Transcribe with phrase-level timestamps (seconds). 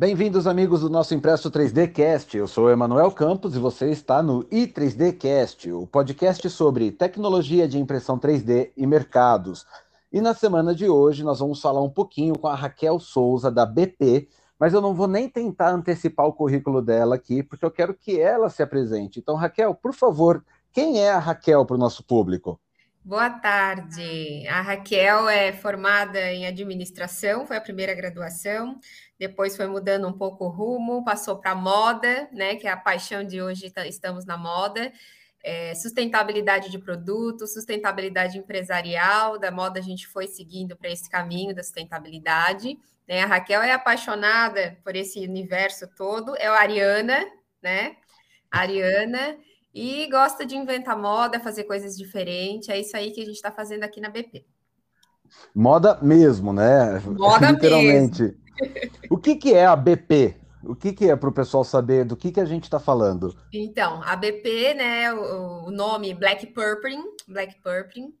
[0.00, 2.34] Bem-vindos, amigos do nosso Impresso 3D Cast.
[2.34, 7.78] Eu sou Emanuel Campos e você está no i3D Cast, o podcast sobre tecnologia de
[7.78, 9.66] impressão 3D e mercados.
[10.10, 13.66] E na semana de hoje nós vamos falar um pouquinho com a Raquel Souza, da
[13.66, 14.26] BP,
[14.58, 18.18] mas eu não vou nem tentar antecipar o currículo dela aqui, porque eu quero que
[18.18, 19.18] ela se apresente.
[19.18, 20.42] Então, Raquel, por favor,
[20.72, 22.58] quem é a Raquel para o nosso público?
[23.02, 24.46] Boa tarde.
[24.46, 28.78] A Raquel é formada em administração, foi a primeira graduação,
[29.20, 33.22] depois foi mudando um pouco o rumo, passou para moda, né, que é a paixão
[33.22, 34.90] de hoje, tá, estamos na moda.
[35.44, 41.54] É, sustentabilidade de produto, sustentabilidade empresarial, da moda a gente foi seguindo para esse caminho
[41.54, 42.78] da sustentabilidade.
[43.06, 43.22] Né?
[43.22, 47.22] A Raquel é apaixonada por esse universo todo, é a Ariana,
[47.62, 47.96] né?
[48.50, 49.36] A Ariana
[49.74, 52.70] e gosta de inventar moda, fazer coisas diferentes.
[52.70, 54.46] É isso aí que a gente está fazendo aqui na BP.
[55.54, 57.00] Moda mesmo, né?
[57.00, 58.22] Moda Literalmente.
[58.22, 58.39] Mesmo.
[59.10, 60.36] O que, que é a BP?
[60.62, 63.34] O que, que é para o pessoal saber do que, que a gente está falando?
[63.52, 65.12] Então, a BP, né?
[65.12, 68.12] O, o nome Black Purpling, Black Purpling.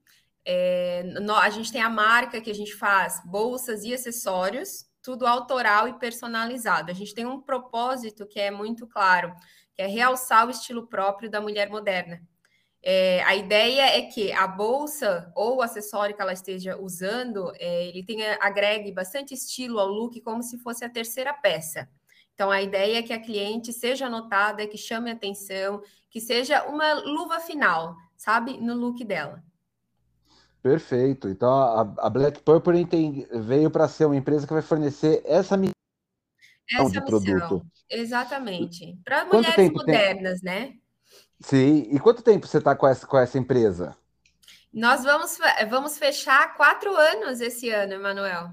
[0.44, 5.26] É, no, a gente tem a marca que a gente faz bolsas e acessórios, tudo
[5.26, 6.90] autoral e personalizado.
[6.90, 9.34] A gente tem um propósito que é muito claro
[9.74, 12.20] que é realçar o estilo próprio da mulher moderna.
[12.82, 17.88] É, a ideia é que a bolsa ou o acessório que ela esteja usando, é,
[17.88, 21.88] ele tenha, agregue bastante estilo ao look, como se fosse a terceira peça.
[22.34, 26.94] Então, a ideia é que a cliente seja notada, que chame atenção, que seja uma
[26.94, 29.42] luva final, sabe, no look dela.
[30.62, 31.28] Perfeito.
[31.28, 35.56] Então, a, a Black Purple tem, veio para ser uma empresa que vai fornecer essa
[35.56, 35.74] missão
[36.70, 37.04] essa de missão.
[37.04, 37.66] produto.
[37.90, 38.98] Exatamente.
[39.04, 40.50] Para mulheres modernas, tem...
[40.50, 40.74] né?
[41.40, 41.88] Sim.
[41.90, 43.96] E quanto tempo você está com essa, com essa empresa?
[44.72, 45.36] Nós vamos,
[45.68, 48.50] vamos fechar quatro anos esse ano, Emanuel.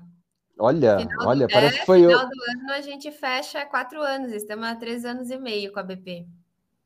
[0.59, 2.01] Olha, final olha, do, parece é, que foi.
[2.01, 5.71] No final do ano a gente fecha quatro anos, estamos há três anos e meio
[5.71, 6.25] com a BP.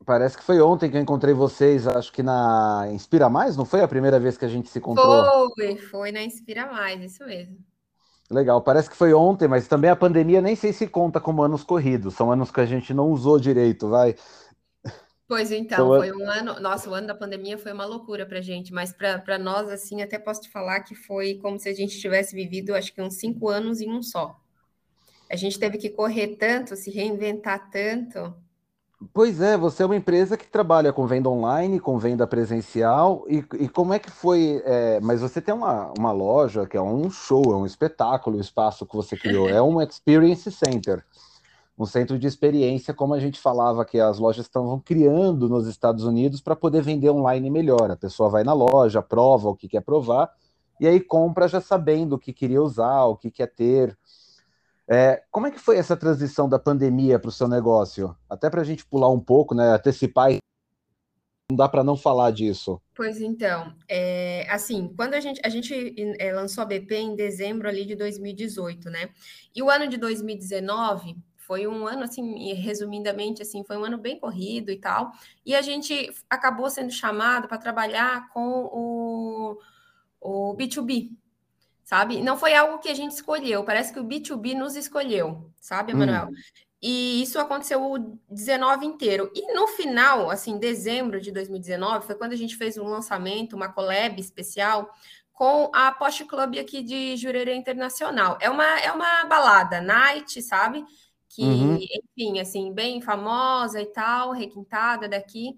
[0.05, 3.81] Parece que foi ontem que eu encontrei vocês, acho que na Inspira Mais, não foi
[3.81, 5.53] a primeira vez que a gente se encontrou?
[5.55, 7.57] Foi, foi na Inspira Mais, isso mesmo.
[8.29, 11.63] Legal, parece que foi ontem, mas também a pandemia nem sei se conta como anos
[11.63, 14.15] corridos, são anos que a gente não usou direito, vai.
[15.31, 16.59] Pois então, então foi um ano.
[16.59, 20.19] Nossa, o ano da pandemia foi uma loucura para gente, mas para nós, assim, até
[20.19, 23.47] posso te falar que foi como se a gente tivesse vivido, acho que uns cinco
[23.47, 24.37] anos em um só.
[25.29, 28.35] A gente teve que correr tanto, se reinventar tanto.
[29.13, 33.37] Pois é, você é uma empresa que trabalha com venda online, com venda presencial, e,
[33.57, 34.61] e como é que foi?
[34.65, 38.41] É, mas você tem uma, uma loja que é um show, é um espetáculo, o
[38.41, 41.05] espaço que você criou, é um experience center,
[41.81, 46.03] um centro de experiência, como a gente falava que as lojas estavam criando nos Estados
[46.03, 47.89] Unidos para poder vender online melhor.
[47.89, 50.31] A pessoa vai na loja, prova o que quer provar,
[50.79, 53.97] e aí compra já sabendo o que queria usar, o que quer ter.
[54.87, 58.15] É, como é que foi essa transição da pandemia para o seu negócio?
[58.29, 59.73] Até para a gente pular um pouco, né?
[59.73, 60.31] Antecipar,
[61.49, 62.79] não dá para não falar disso.
[62.95, 67.67] Pois então, é, assim, quando a gente, a gente é, lançou a BP em dezembro
[67.67, 69.09] ali de 2018, né?
[69.55, 74.19] E o ano de 2019 foi um ano, assim, resumidamente, assim, foi um ano bem
[74.19, 75.11] corrido e tal.
[75.45, 79.57] E a gente acabou sendo chamado para trabalhar com o,
[80.19, 81.11] o B2B,
[81.83, 82.21] sabe?
[82.21, 86.27] Não foi algo que a gente escolheu, parece que o B2B nos escolheu, sabe, Emanuel?
[86.27, 86.35] Hum.
[86.81, 89.31] E isso aconteceu o 19 inteiro.
[89.35, 93.71] E no final, assim, dezembro de 2019, foi quando a gente fez um lançamento, uma
[93.71, 94.89] collab especial
[95.31, 98.37] com a Post Club aqui de Jurerê Internacional.
[98.41, 100.83] É uma, é uma balada, night, sabe?
[101.33, 101.77] Que, uhum.
[101.77, 105.57] enfim, assim, bem famosa e tal, requintada daqui.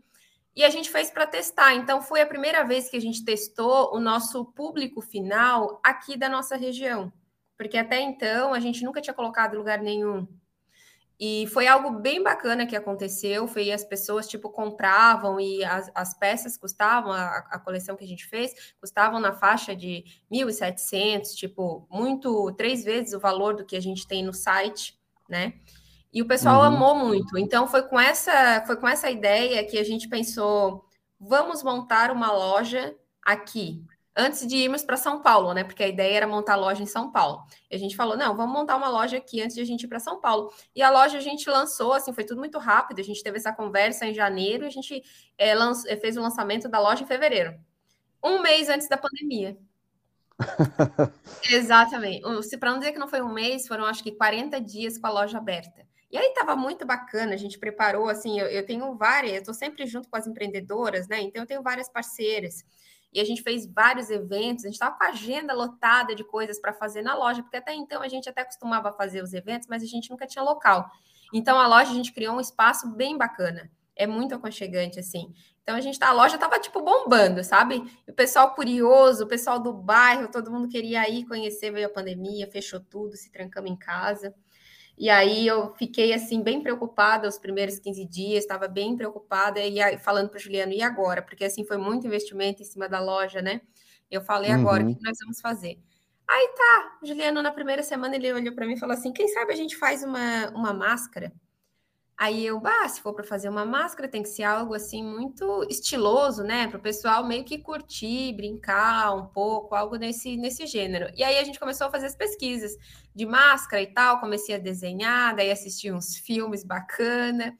[0.56, 1.73] E a gente fez para testar.
[1.73, 6.29] Então, foi a primeira vez que a gente testou o nosso público final aqui da
[6.29, 7.12] nossa região.
[7.57, 10.28] Porque até então a gente nunca tinha colocado lugar nenhum.
[11.19, 13.47] E foi algo bem bacana que aconteceu.
[13.47, 18.07] Foi as pessoas, tipo, compravam e as, as peças custavam, a, a coleção que a
[18.07, 23.75] gente fez, custavam na faixa de 1.700, tipo, muito, três vezes o valor do que
[23.75, 25.00] a gente tem no site,
[25.30, 25.54] né?
[26.14, 26.75] E o pessoal uhum.
[26.75, 27.38] amou muito.
[27.38, 30.86] Então foi com essa foi com essa ideia que a gente pensou,
[31.20, 33.84] vamos montar uma loja aqui.
[34.16, 35.64] Antes de irmos para São Paulo, né?
[35.64, 37.44] Porque a ideia era montar loja em São Paulo.
[37.72, 39.88] E a gente falou, não, vamos montar uma loja aqui antes de a gente ir
[39.88, 40.54] para São Paulo.
[40.75, 43.00] E a loja a gente lançou, assim, foi tudo muito rápido.
[43.00, 45.02] A gente teve essa conversa em janeiro e a gente
[45.36, 45.84] é, lanç...
[45.88, 47.60] Eh, fez o lançamento da loja em fevereiro.
[48.24, 49.58] Um mês antes da pandemia.
[51.50, 52.21] Exatamente.
[52.59, 55.12] Para não dizer que não foi um mês, foram acho que 40 dias com a
[55.12, 55.85] loja aberta.
[56.12, 59.88] E aí estava muito bacana, a gente preparou, assim, eu, eu tenho várias, estou sempre
[59.88, 61.19] junto com as empreendedoras, né?
[61.21, 62.63] Então eu tenho várias parceiras.
[63.12, 66.59] E a gente fez vários eventos, a gente estava com a agenda lotada de coisas
[66.59, 69.81] para fazer na loja, porque até então a gente até costumava fazer os eventos, mas
[69.81, 70.88] a gente nunca tinha local.
[71.33, 73.71] Então a loja a gente criou um espaço bem bacana.
[73.95, 75.33] É muito aconchegante, assim.
[75.63, 77.89] Então a gente tá, a loja tava tipo bombando, sabe?
[78.07, 82.51] o pessoal curioso, o pessoal do bairro, todo mundo queria ir conhecer, veio a pandemia,
[82.51, 84.36] fechou tudo, se trancamos em casa.
[84.98, 89.81] E aí eu fiquei assim bem preocupada os primeiros 15 dias, estava bem preocupada e
[89.81, 91.21] aí, falando para o Juliano, e agora?
[91.21, 93.62] Porque assim foi muito investimento em cima da loja, né?
[94.12, 94.92] Eu falei, agora, uhum.
[94.92, 95.80] o que nós vamos fazer?
[96.30, 99.54] Aí tá, Juliano, na primeira semana ele olhou para mim e falou assim: quem sabe
[99.54, 101.31] a gente faz uma, uma máscara?
[102.18, 105.65] Aí eu, bah, se for para fazer uma máscara, tem que ser algo assim muito
[105.69, 106.68] estiloso, né?
[106.68, 111.12] Para o pessoal meio que curtir, brincar um pouco, algo nesse, nesse gênero.
[111.15, 112.77] E aí a gente começou a fazer as pesquisas
[113.15, 117.57] de máscara e tal, comecei a desenhar, daí assisti uns filmes bacana.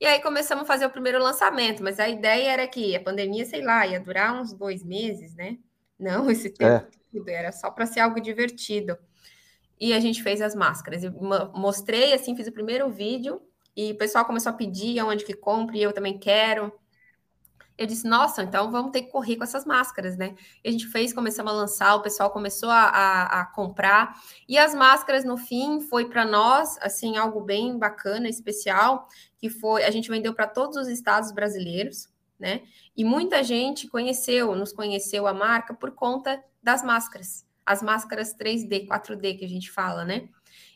[0.00, 3.46] E aí começamos a fazer o primeiro lançamento, mas a ideia era que a pandemia,
[3.46, 5.56] sei lá, ia durar uns dois meses, né?
[5.98, 6.88] Não, esse tempo é.
[7.12, 8.98] tudo era só para ser algo divertido.
[9.80, 11.04] E a gente fez as máscaras.
[11.04, 11.12] Eu
[11.54, 13.40] mostrei, assim, fiz o primeiro vídeo
[13.76, 16.72] e o pessoal começou a pedir aonde que compre, e eu também quero.
[17.76, 20.36] Eu disse, nossa, então vamos ter que correr com essas máscaras, né?
[20.62, 24.16] E a gente fez, começamos a lançar, o pessoal começou a, a, a comprar.
[24.48, 29.82] E as máscaras, no fim, foi para nós, assim, algo bem bacana, especial, que foi,
[29.82, 32.62] a gente vendeu para todos os estados brasileiros, né?
[32.96, 37.44] E muita gente conheceu, nos conheceu a marca por conta das máscaras.
[37.66, 40.28] As máscaras 3D, 4D que a gente fala, né?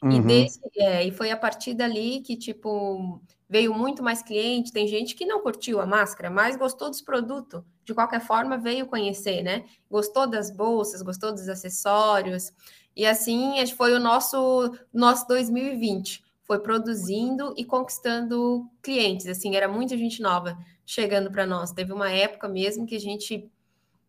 [0.02, 0.12] Uhum.
[0.12, 4.72] E, desse, é, e foi a partir dali que, tipo, veio muito mais cliente.
[4.72, 7.62] Tem gente que não curtiu a máscara, mas gostou dos produtos.
[7.84, 9.64] De qualquer forma, veio conhecer, né?
[9.90, 12.52] Gostou das bolsas, gostou dos acessórios.
[12.94, 16.24] E assim, foi o nosso, nosso 2020.
[16.44, 19.26] Foi produzindo e conquistando clientes.
[19.26, 21.72] Assim, era muita gente nova chegando para nós.
[21.72, 23.50] Teve uma época mesmo que a gente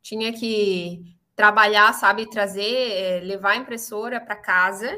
[0.02, 4.90] tinha que trabalhar, sabe, trazer, eh, levar a impressora para casa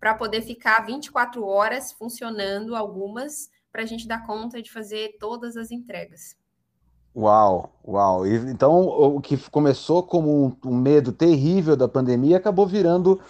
[0.00, 5.56] para poder ficar 24 horas funcionando algumas para a gente dar conta de fazer todas
[5.56, 6.34] as entregas.
[7.14, 8.26] Uau, uau.
[8.26, 13.20] Então, o que começou como um, medo terrível da pandemia acabou virando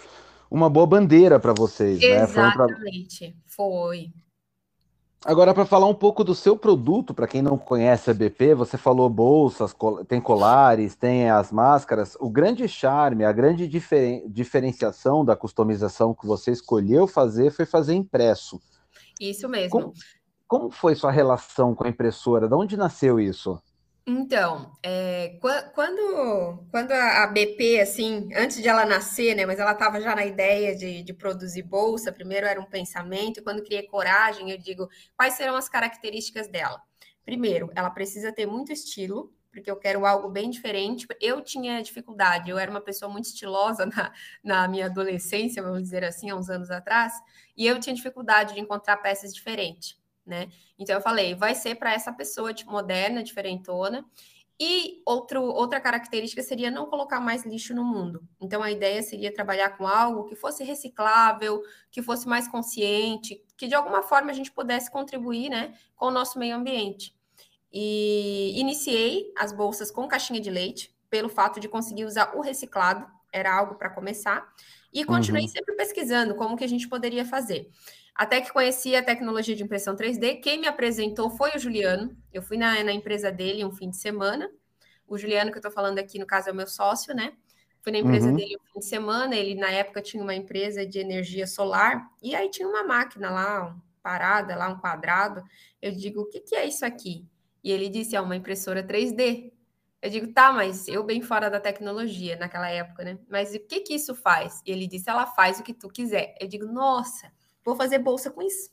[0.49, 3.33] uma boa bandeira para vocês, Exatamente, né?
[3.47, 4.13] Foi, foi.
[5.23, 8.75] Agora, para falar um pouco do seu produto, para quem não conhece a BP, você
[8.75, 9.71] falou bolsas,
[10.07, 12.17] tem colares, tem as máscaras.
[12.19, 17.93] O grande charme, a grande diferen diferenciação da customização que você escolheu fazer foi fazer
[17.93, 18.59] impresso.
[19.19, 19.69] Isso mesmo.
[19.69, 19.93] Como,
[20.47, 22.47] como foi sua relação com a impressora?
[22.47, 23.61] De onde nasceu isso?
[24.05, 25.37] Então, é,
[25.75, 30.25] quando, quando a BP, assim, antes de ela nascer, né, mas ela estava já na
[30.25, 35.35] ideia de, de produzir bolsa, primeiro era um pensamento, quando criei coragem, eu digo, quais
[35.35, 36.81] serão as características dela?
[37.23, 41.05] Primeiro, ela precisa ter muito estilo, porque eu quero algo bem diferente.
[41.19, 44.11] Eu tinha dificuldade, eu era uma pessoa muito estilosa na,
[44.43, 47.13] na minha adolescência, vamos dizer assim, há uns anos atrás,
[47.55, 50.00] e eu tinha dificuldade de encontrar peças diferentes
[50.31, 50.49] né?
[50.79, 54.05] Então eu falei, vai ser para essa pessoa tipo, moderna, diferentona.
[54.59, 58.23] E outro, outra característica seria não colocar mais lixo no mundo.
[58.39, 63.67] Então, a ideia seria trabalhar com algo que fosse reciclável, que fosse mais consciente, que
[63.67, 67.15] de alguma forma a gente pudesse contribuir né, com o nosso meio ambiente.
[67.73, 73.07] E iniciei as bolsas com caixinha de leite, pelo fato de conseguir usar o reciclado,
[73.33, 74.47] era algo para começar.
[74.93, 75.49] E continuei uhum.
[75.49, 77.67] sempre pesquisando como que a gente poderia fazer.
[78.15, 80.41] Até que conheci a tecnologia de impressão 3D.
[80.41, 82.15] Quem me apresentou foi o Juliano.
[82.31, 84.49] Eu fui na, na empresa dele um fim de semana.
[85.07, 87.33] O Juliano, que eu estou falando aqui, no caso, é o meu sócio, né?
[87.81, 88.35] Fui na empresa uhum.
[88.35, 89.35] dele um fim de semana.
[89.35, 92.09] Ele, na época, tinha uma empresa de energia solar.
[92.21, 95.43] E aí tinha uma máquina lá, parada, lá, um quadrado.
[95.81, 97.25] Eu digo, o que, que é isso aqui?
[97.63, 99.51] E ele disse, é uma impressora 3D.
[100.01, 103.19] Eu digo, tá, mas eu bem fora da tecnologia naquela época, né?
[103.29, 104.61] Mas o que que isso faz?
[104.65, 106.35] E ele disse, ela faz o que tu quiser.
[106.39, 107.31] Eu digo, nossa,
[107.63, 108.71] vou fazer bolsa com isso.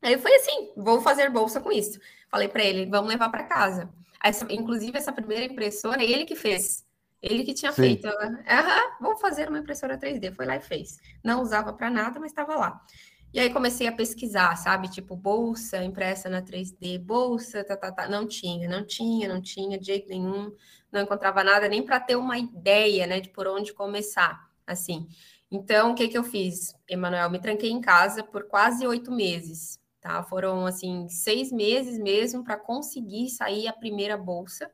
[0.00, 2.00] Aí foi assim, vou fazer bolsa com isso.
[2.28, 3.88] Falei para ele, vamos levar para casa.
[4.22, 6.84] Essa, inclusive, essa primeira impressora, ele que fez.
[7.22, 7.82] Ele que tinha Sim.
[7.82, 8.06] feito.
[8.08, 10.34] Aham, vou fazer uma impressora 3D.
[10.34, 10.98] Foi lá e fez.
[11.22, 12.84] Não usava para nada, mas estava lá.
[13.32, 14.88] E aí comecei a pesquisar, sabe?
[14.88, 18.08] Tipo, bolsa impressa na 3D, bolsa, tá, tá, tá.
[18.08, 20.54] Não tinha, não tinha, não tinha de jeito nenhum.
[20.90, 25.08] Não encontrava nada nem para ter uma ideia, né, de por onde começar, assim.
[25.54, 27.28] Então, o que, que eu fiz, Emanuel?
[27.28, 30.22] Me tranquei em casa por quase oito meses, tá?
[30.22, 34.70] Foram, assim, seis meses mesmo para conseguir sair a primeira bolsa.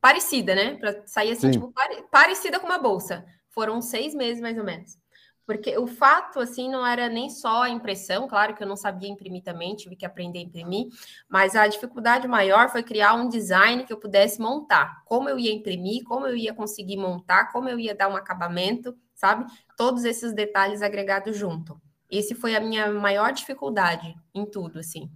[0.00, 0.74] Parecida, né?
[0.74, 1.50] Para sair, assim, Sim.
[1.52, 2.02] tipo, pare...
[2.10, 3.24] parecida com uma bolsa.
[3.50, 4.98] Foram seis meses, mais ou menos.
[5.46, 9.08] Porque o fato, assim, não era nem só a impressão, claro que eu não sabia
[9.08, 10.86] imprimir também, tive que aprender a imprimir,
[11.28, 15.02] mas a dificuldade maior foi criar um design que eu pudesse montar.
[15.04, 18.96] Como eu ia imprimir, como eu ia conseguir montar, como eu ia dar um acabamento,
[19.22, 19.46] sabe?
[19.76, 21.80] Todos esses detalhes agregados junto.
[22.10, 25.08] Esse foi a minha maior dificuldade em tudo, assim.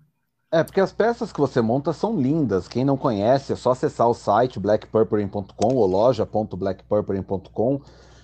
[0.53, 2.69] É, porque as peças que você monta são lindas.
[2.69, 7.81] Quem não conhece, é só acessar o site blackpurpuring.com ou loja.blackpurpuring.com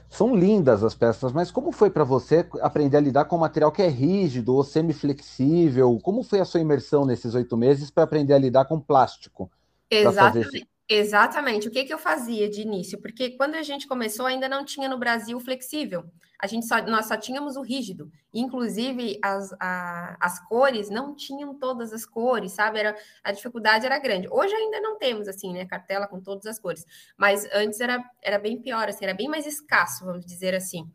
[0.09, 3.73] são lindas as peças, mas como foi para você aprender a lidar com um material
[3.73, 5.99] que é rígido ou semiflexível?
[6.03, 9.51] Como foi a sua imersão nesses oito meses para aprender a lidar com plástico?
[9.91, 10.69] Exatamente.
[10.89, 11.69] Exatamente.
[11.69, 13.01] O que, que eu fazia de início?
[13.01, 16.05] Porque quando a gente começou, ainda não tinha no Brasil flexível.
[16.39, 18.11] A gente só, nós só tínhamos o rígido.
[18.35, 22.81] Inclusive, as, a, as cores não tinham todas as cores, sabe?
[22.81, 24.27] Era, a dificuldade era grande.
[24.29, 25.65] Hoje ainda não temos, assim, né?
[25.65, 26.85] Cartela com todas as cores.
[27.17, 30.91] Mas antes era, era bem pior, assim, era bem mais escasso, vamos dizer assim.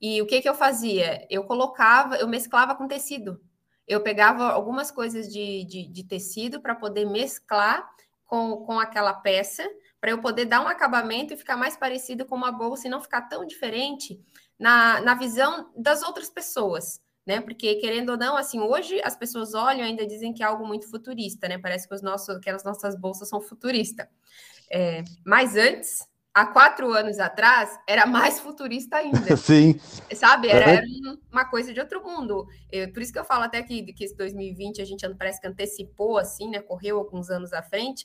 [0.00, 1.26] E o que, que eu fazia?
[1.28, 3.40] Eu colocava, eu mesclava com tecido.
[3.86, 7.93] Eu pegava algumas coisas de, de, de tecido para poder mesclar
[8.34, 9.64] com, com aquela peça,
[10.00, 13.00] para eu poder dar um acabamento e ficar mais parecido com uma bolsa e não
[13.00, 14.20] ficar tão diferente
[14.58, 17.40] na, na visão das outras pessoas, né?
[17.40, 20.66] Porque, querendo ou não, assim, hoje as pessoas olham e ainda dizem que é algo
[20.66, 21.58] muito futurista, né?
[21.58, 24.08] Parece que, os nossos, que as nossas bolsas são futuristas.
[24.68, 26.00] É, mas antes,
[26.34, 29.36] há quatro anos atrás, era mais futurista ainda.
[29.38, 29.78] Sim.
[30.12, 30.48] Sabe?
[30.48, 30.86] Era, era
[31.30, 32.48] uma coisa de outro mundo.
[32.72, 35.46] Eu, por isso que eu falo até que, que esse 2020 a gente parece que
[35.46, 36.60] antecipou, assim, né?
[36.60, 38.04] Correu alguns anos à frente.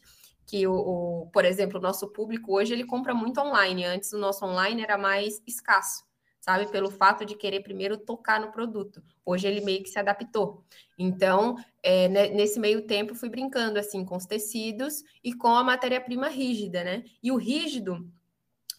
[0.50, 3.86] Que, o, o, por exemplo, o nosso público hoje ele compra muito online.
[3.86, 6.68] Antes o nosso online era mais escasso sabe?
[6.72, 9.03] Pelo fato de querer primeiro tocar no produto.
[9.25, 10.63] Hoje ele meio que se adaptou.
[10.98, 16.27] Então, é, nesse meio tempo, fui brincando assim com os tecidos e com a matéria-prima
[16.27, 17.03] rígida, né?
[17.22, 18.10] E o rígido,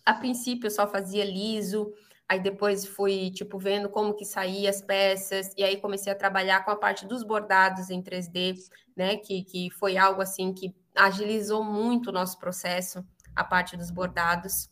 [0.04, 1.92] a princípio eu só fazia liso,
[2.28, 6.64] aí depois fui, tipo, vendo como que saía as peças, e aí comecei a trabalhar
[6.64, 8.56] com a parte dos bordados em 3D,
[8.96, 13.04] né, que, que foi algo, assim, que agilizou muito o nosso processo,
[13.34, 14.68] a parte dos bordados.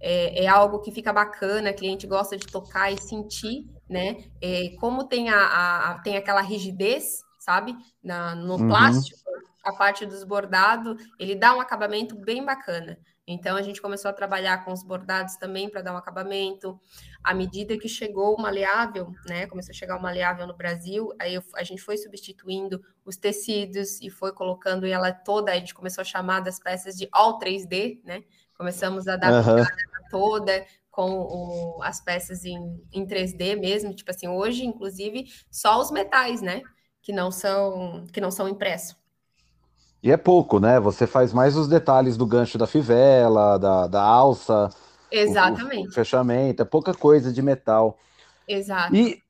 [0.00, 4.76] É, é algo que fica bacana, a cliente gosta de tocar e sentir, né, é,
[4.78, 8.68] como tem, a, a, tem aquela rigidez, sabe, Na, no uhum.
[8.68, 9.18] plástico,
[9.64, 12.98] a parte dos bordados, ele dá um acabamento bem bacana.
[13.26, 16.78] Então a gente começou a trabalhar com os bordados também para dar um acabamento.
[17.24, 21.34] À medida que chegou o maleável, né, começou a chegar o maleável no Brasil, aí
[21.34, 26.02] eu, a gente foi substituindo os tecidos e foi colocando ela toda, a gente começou
[26.02, 28.22] a chamar das peças de all 3D, né?
[28.56, 29.64] Começamos a adaptar uhum.
[30.08, 35.90] toda com o, as peças em, em 3D mesmo, tipo assim, hoje inclusive só os
[35.90, 36.62] metais, né,
[37.02, 38.96] que não são que não são impressos.
[40.06, 40.78] E é pouco, né?
[40.78, 44.68] Você faz mais os detalhes do gancho da fivela, da, da alça.
[45.10, 45.88] Exatamente.
[45.88, 47.98] O, o fechamento, é pouca coisa de metal.
[48.46, 48.94] Exato.
[48.94, 49.20] E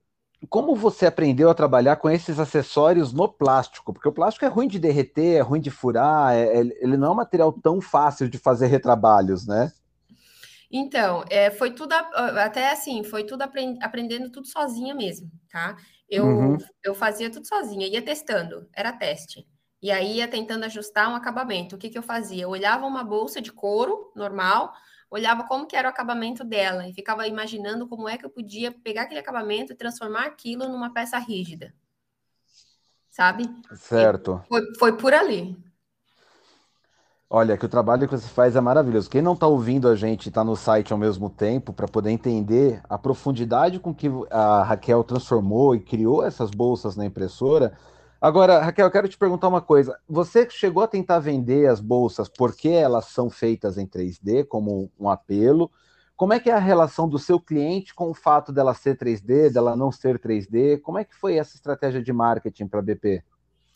[0.50, 3.90] como você aprendeu a trabalhar com esses acessórios no plástico?
[3.90, 7.08] Porque o plástico é ruim de derreter, é ruim de furar, é, é, ele não
[7.08, 9.72] é um material tão fácil de fazer retrabalhos, né?
[10.70, 15.74] Então, é, foi tudo, até assim, foi tudo aprend, aprendendo tudo sozinha mesmo, tá?
[16.06, 16.58] Eu, uhum.
[16.84, 19.48] eu fazia tudo sozinha, ia testando, era teste.
[19.86, 21.76] E aí ia tentando ajustar um acabamento.
[21.76, 22.42] O que, que eu fazia?
[22.42, 24.72] Eu olhava uma bolsa de couro normal,
[25.08, 28.72] olhava como que era o acabamento dela e ficava imaginando como é que eu podia
[28.72, 31.72] pegar aquele acabamento e transformar aquilo numa peça rígida.
[33.08, 33.48] Sabe?
[33.76, 34.42] Certo.
[34.48, 35.56] Foi, foi, por ali.
[37.30, 39.08] Olha, que o trabalho que você faz é maravilhoso.
[39.08, 42.82] Quem não está ouvindo a gente está no site ao mesmo tempo para poder entender
[42.88, 47.78] a profundidade com que a Raquel transformou e criou essas bolsas na impressora
[48.20, 49.98] Agora, Raquel, eu quero te perguntar uma coisa.
[50.08, 55.08] Você chegou a tentar vender as bolsas porque elas são feitas em 3D, como um
[55.08, 55.70] apelo.
[56.16, 59.52] Como é que é a relação do seu cliente com o fato dela ser 3D,
[59.52, 60.80] dela não ser 3D?
[60.80, 63.22] Como é que foi essa estratégia de marketing para a BP?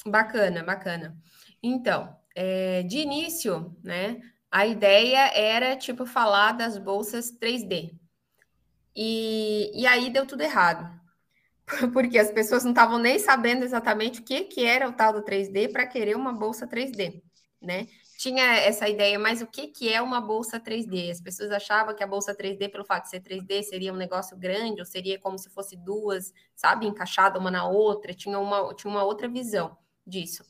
[0.07, 1.15] Bacana, bacana.
[1.63, 4.21] Então, é, de início, né,
[4.51, 7.93] a ideia era, tipo, falar das bolsas 3D.
[8.97, 11.00] E, e aí deu tudo errado.
[11.93, 15.23] porque as pessoas não estavam nem sabendo exatamente o que, que era o tal do
[15.23, 17.23] 3D para querer uma bolsa 3D,
[17.61, 17.87] né?
[18.19, 21.11] Tinha essa ideia, mas o que, que é uma bolsa 3D?
[21.11, 24.37] As pessoas achavam que a bolsa 3D, pelo fato de ser 3D, seria um negócio
[24.37, 28.91] grande, ou seria como se fosse duas, sabe, encaixada uma na outra, tinha uma, tinha
[28.91, 30.45] uma outra visão disso.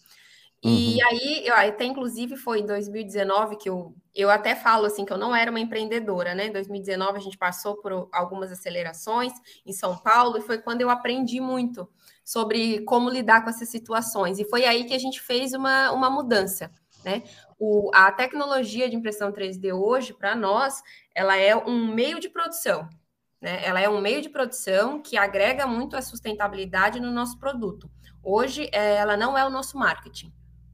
[0.63, 1.09] E uhum.
[1.09, 5.17] aí, eu, até inclusive foi em 2019 que eu, eu até falo assim que eu
[5.17, 6.47] não era uma empreendedora, né?
[6.49, 9.33] Em 2019 a gente passou por algumas acelerações
[9.65, 11.89] em São Paulo e foi quando eu aprendi muito
[12.23, 14.39] sobre como lidar com essas situações.
[14.39, 16.71] E foi aí que a gente fez uma, uma mudança,
[17.03, 17.23] né?
[17.59, 20.83] O, a tecnologia de impressão 3D hoje, para nós,
[21.15, 22.87] ela é um meio de produção,
[23.41, 23.65] Né?
[23.65, 27.91] Ela é um meio de produção que agrega muito a sustentabilidade no nosso produto.
[28.23, 30.31] Hoje, é, ela não é o nosso marketing.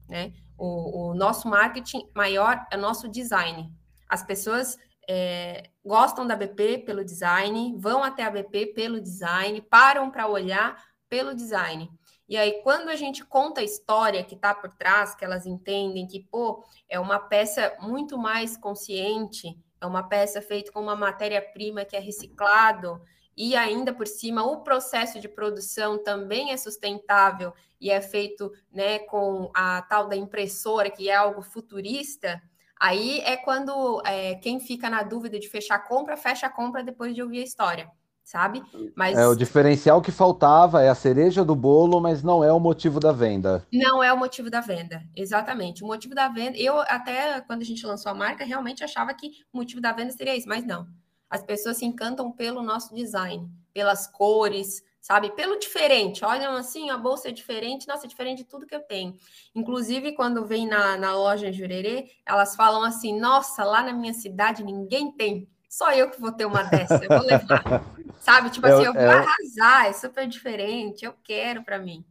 [0.07, 0.33] Né?
[0.57, 3.71] O, o nosso marketing maior é o nosso design.
[4.09, 4.77] As pessoas
[5.09, 10.81] é, gostam da BP pelo design, vão até a BP pelo design, param para olhar
[11.09, 11.89] pelo design.
[12.27, 16.05] E aí, quando a gente conta a história que está por trás, que elas entendem
[16.05, 21.85] que, pô, é uma peça muito mais consciente, é uma peça feita com uma matéria-prima
[21.85, 23.01] que é reciclado,
[23.37, 28.99] e ainda por cima o processo de produção também é sustentável e é feito né,
[28.99, 32.41] com a tal da impressora, que é algo futurista,
[32.79, 36.83] aí é quando é, quem fica na dúvida de fechar a compra, fecha a compra
[36.83, 37.91] depois de ouvir a história
[38.27, 38.61] sabe?
[38.93, 42.59] Mas é o diferencial que faltava, é a cereja do bolo, mas não é o
[42.59, 43.65] motivo da venda.
[43.71, 45.81] Não é o motivo da venda, exatamente.
[45.81, 49.27] O motivo da venda, eu até quando a gente lançou a marca, realmente achava que
[49.53, 50.85] o motivo da venda seria isso, mas não.
[51.29, 55.31] As pessoas se encantam pelo nosso design, pelas cores, sabe?
[55.31, 56.25] Pelo diferente.
[56.25, 59.15] Olham assim, a bolsa é diferente, nossa, é diferente de tudo que eu tenho.
[59.55, 64.63] Inclusive, quando vem na, na loja Jurerê, elas falam assim: nossa, lá na minha cidade
[64.63, 67.83] ninguém tem só eu que vou ter uma dessa, eu vou levar.
[68.19, 68.49] Sabe?
[68.49, 72.03] Tipo assim, eu vou é, arrasar, é super diferente, eu quero para mim.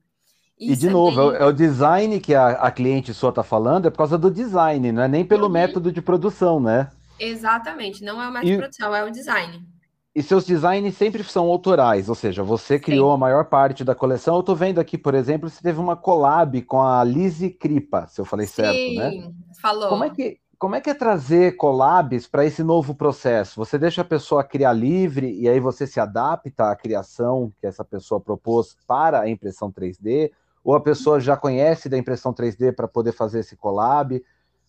[0.59, 1.41] Isso e de é novo, bem...
[1.41, 4.91] é o design que a, a cliente sua está falando, é por causa do design,
[4.93, 5.53] não é nem pelo uhum.
[5.53, 6.91] método de produção, né?
[7.19, 8.53] Exatamente, não é o método e...
[8.53, 9.67] de produção, é o design.
[10.15, 13.15] E seus designs sempre são autorais, ou seja, você criou Sim.
[13.15, 14.35] a maior parte da coleção.
[14.35, 18.19] Eu estou vendo aqui, por exemplo, você teve uma collab com a Lizzie Kripa, se
[18.19, 19.11] eu falei Sim, certo, né?
[19.11, 19.91] Sim, falou.
[19.91, 23.57] Como é que como é que é trazer collabs para esse novo processo?
[23.57, 27.85] Você deixa a pessoa criar livre e aí você se adapta à criação que essa
[27.85, 30.31] pessoa propôs para a impressão 3D?
[30.65, 34.23] Ou a pessoa já conhece da impressão 3D para poder fazer esse collab?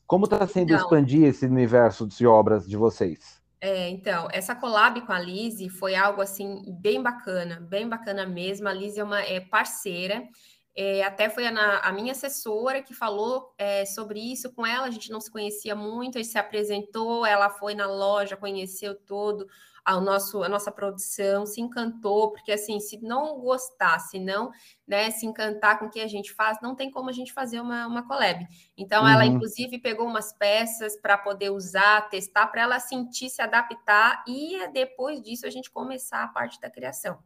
[0.07, 3.39] Como está sendo então, expandir esse universo de obras de vocês?
[3.61, 8.67] É, então, essa collab com a Lise foi algo assim bem bacana, bem bacana mesmo.
[8.67, 10.23] A Lise é uma é parceira
[10.79, 14.85] é, até foi a, a, minha assessora que falou é, sobre isso com ela.
[14.85, 17.25] A gente não se conhecia muito, a gente se apresentou.
[17.25, 19.47] Ela foi na loja, conheceu todo
[19.87, 24.51] a, nosso, a nossa produção, se encantou, porque assim, se não gostar, se não
[24.85, 27.61] né, se encantar com o que a gente faz, não tem como a gente fazer
[27.61, 28.45] uma, uma collab.
[28.77, 29.09] Então, uhum.
[29.09, 34.67] ela, inclusive, pegou umas peças para poder usar, testar, para ela sentir, se adaptar, e
[34.73, 37.17] depois disso a gente começar a parte da criação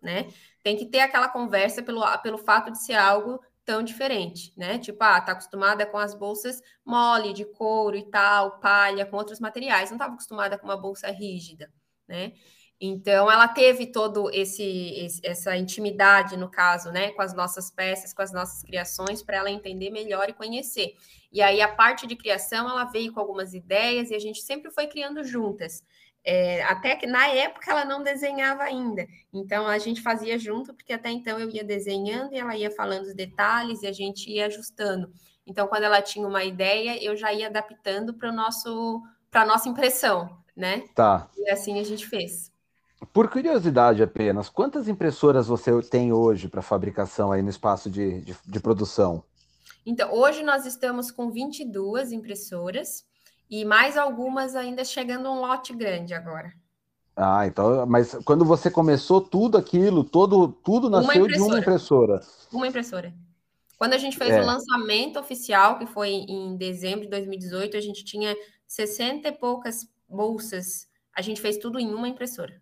[0.00, 0.28] né?
[0.62, 4.78] Tem que ter aquela conversa pelo, pelo fato de ser algo tão diferente, né?
[4.78, 9.40] Tipo, ah, tá acostumada com as bolsas mole, de couro e tal, palha, com outros
[9.40, 11.70] materiais, não estava acostumada com uma bolsa rígida,
[12.08, 12.32] né?
[12.78, 18.12] Então, ela teve todo esse, esse, essa intimidade, no caso, né, com as nossas peças,
[18.12, 20.94] com as nossas criações, para ela entender melhor e conhecer.
[21.32, 24.70] E aí, a parte de criação, ela veio com algumas ideias e a gente sempre
[24.70, 25.82] foi criando juntas.
[26.28, 29.06] É, até que na época ela não desenhava ainda.
[29.32, 33.04] Então a gente fazia junto, porque até então eu ia desenhando e ela ia falando
[33.04, 35.12] os detalhes e a gente ia ajustando.
[35.46, 40.36] Então, quando ela tinha uma ideia, eu já ia adaptando para nosso para nossa impressão,
[40.56, 40.84] né?
[40.94, 41.28] Tá.
[41.36, 42.50] E assim a gente fez.
[43.12, 48.34] Por curiosidade apenas, quantas impressoras você tem hoje para fabricação aí no espaço de, de,
[48.46, 49.22] de produção?
[49.84, 53.04] Então, hoje nós estamos com 22 impressoras
[53.50, 56.52] e mais algumas ainda chegando um lote grande agora.
[57.14, 62.20] Ah, então, mas quando você começou tudo aquilo, todo, tudo nasceu uma de uma impressora.
[62.52, 63.14] Uma impressora.
[63.78, 64.40] Quando a gente fez é.
[64.40, 68.34] o lançamento oficial, que foi em dezembro de 2018, a gente tinha
[68.66, 70.86] 60 e poucas bolsas.
[71.14, 72.60] A gente fez tudo em uma impressora.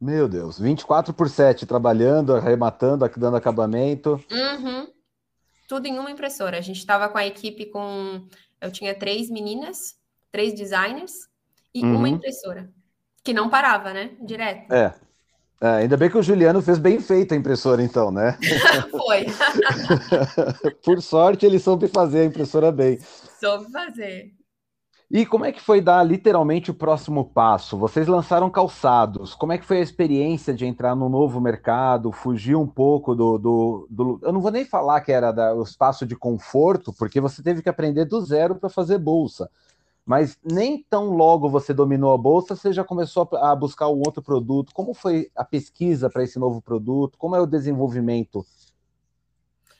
[0.00, 4.22] Meu Deus, 24 por 7 trabalhando, arrematando, dando acabamento.
[4.30, 4.88] Uhum.
[5.68, 6.58] Tudo em uma impressora.
[6.58, 8.26] A gente estava com a equipe com.
[8.60, 9.96] Eu tinha três meninas
[10.32, 11.28] três designers
[11.74, 11.96] e uhum.
[11.96, 12.68] uma impressora.
[13.22, 14.10] Que não parava, né?
[14.20, 14.72] Direto.
[14.72, 14.94] É.
[15.60, 15.68] é.
[15.68, 18.36] Ainda bem que o Juliano fez bem feita a impressora, então, né?
[18.90, 19.26] Foi.
[20.82, 22.98] Por sorte, ele soube fazer a impressora bem.
[23.38, 24.32] Soube fazer.
[25.12, 27.76] E como é que foi dar literalmente o próximo passo?
[27.76, 29.34] Vocês lançaram calçados.
[29.34, 33.36] Como é que foi a experiência de entrar no novo mercado, fugir um pouco do.
[33.36, 34.18] do, do...
[34.22, 37.60] eu não vou nem falar que era da, o espaço de conforto, porque você teve
[37.60, 39.50] que aprender do zero para fazer bolsa
[40.04, 44.20] mas nem tão logo você dominou a bolsa, você já começou a buscar um outro
[44.20, 44.74] produto.
[44.74, 47.16] Como foi a pesquisa para esse novo produto?
[47.16, 48.44] Como é o desenvolvimento?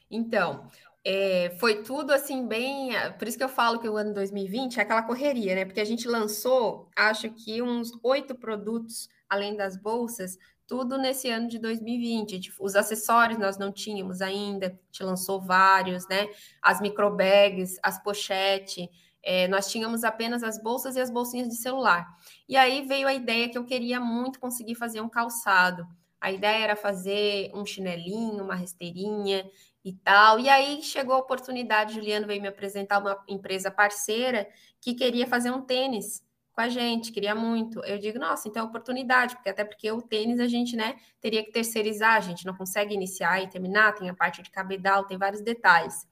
[0.09, 0.67] Então,
[1.05, 2.91] é, foi tudo assim bem.
[3.19, 5.65] Por isso que eu falo que o ano 2020 é aquela correria, né?
[5.65, 11.49] Porque a gente lançou, acho que uns oito produtos além das bolsas, tudo nesse ano
[11.49, 12.53] de 2020.
[12.61, 16.29] Os acessórios nós não tínhamos ainda, gente lançou vários, né?
[16.61, 18.89] As microbags, as pochetes
[19.23, 22.07] é, nós tínhamos apenas as bolsas e as bolsinhas de celular.
[22.49, 25.87] E aí veio a ideia que eu queria muito conseguir fazer um calçado.
[26.21, 29.49] A ideia era fazer um chinelinho, uma rasteirinha
[29.85, 30.39] e tal.
[30.39, 34.49] E aí chegou a oportunidade, Juliano veio me apresentar uma empresa parceira
[34.81, 37.83] que queria fazer um tênis com a gente, queria muito.
[37.85, 41.43] Eu digo, nossa, então é oportunidade, porque até porque o tênis a gente, né, teria
[41.43, 45.17] que terceirizar, a gente não consegue iniciar e terminar, tem a parte de cabedal, tem
[45.17, 46.07] vários detalhes.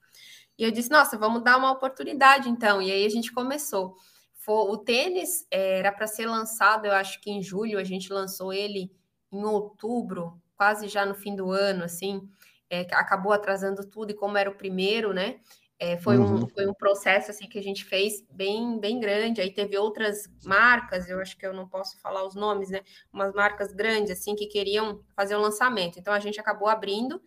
[0.57, 2.81] E eu disse, nossa, vamos dar uma oportunidade então.
[2.81, 3.95] E aí a gente começou.
[4.47, 8.51] o tênis eh, era para ser lançado, eu acho que em julho, a gente lançou
[8.51, 8.91] ele
[9.31, 12.27] em outubro, quase já no fim do ano, assim,
[12.71, 15.41] é, acabou atrasando tudo, e como era o primeiro, né?
[15.77, 16.43] É, foi, uhum.
[16.43, 19.41] um, foi um processo assim que a gente fez bem, bem grande.
[19.41, 22.81] Aí teve outras marcas, eu acho que eu não posso falar os nomes, né?
[23.11, 25.99] Umas marcas grandes assim que queriam fazer o lançamento.
[25.99, 27.19] Então a gente acabou abrindo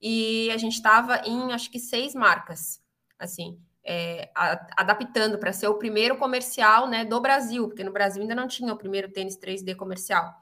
[0.00, 2.80] e a gente estava em acho que seis marcas,
[3.18, 8.22] assim, é, a, adaptando para ser o primeiro comercial né, do Brasil, porque no Brasil
[8.22, 10.32] ainda não tinha o primeiro tênis 3D comercial.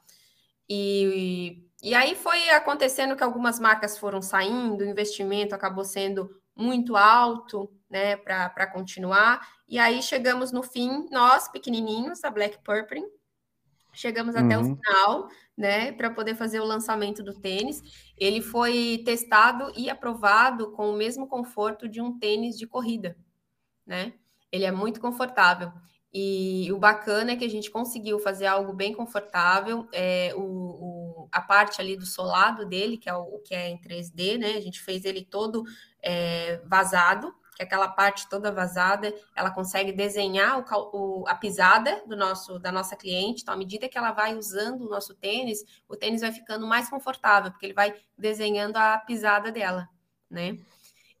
[0.69, 6.95] E, e aí foi acontecendo que algumas marcas foram saindo, o investimento acabou sendo muito
[6.95, 9.47] alto, né, para continuar.
[9.67, 13.03] E aí chegamos no fim, nós pequenininhos, a Black Purple,
[13.93, 14.45] chegamos uhum.
[14.45, 14.75] até o uhum.
[14.75, 17.81] final, né, para poder fazer o lançamento do tênis.
[18.17, 23.15] Ele foi testado e aprovado com o mesmo conforto de um tênis de corrida,
[23.85, 24.13] né?
[24.51, 25.71] Ele é muito confortável.
[26.13, 29.87] E o bacana é que a gente conseguiu fazer algo bem confortável.
[29.91, 30.96] É, o, o,
[31.31, 34.53] a parte ali do solado dele, que é o, o, que é em 3D, né?
[34.55, 35.63] A gente fez ele todo
[36.01, 40.63] é, vazado, que é aquela parte toda vazada, ela consegue desenhar
[40.93, 43.41] o, a pisada do nosso da nossa cliente.
[43.41, 46.89] Então, à medida que ela vai usando o nosso tênis, o tênis vai ficando mais
[46.89, 49.89] confortável, porque ele vai desenhando a pisada dela,
[50.29, 50.57] né?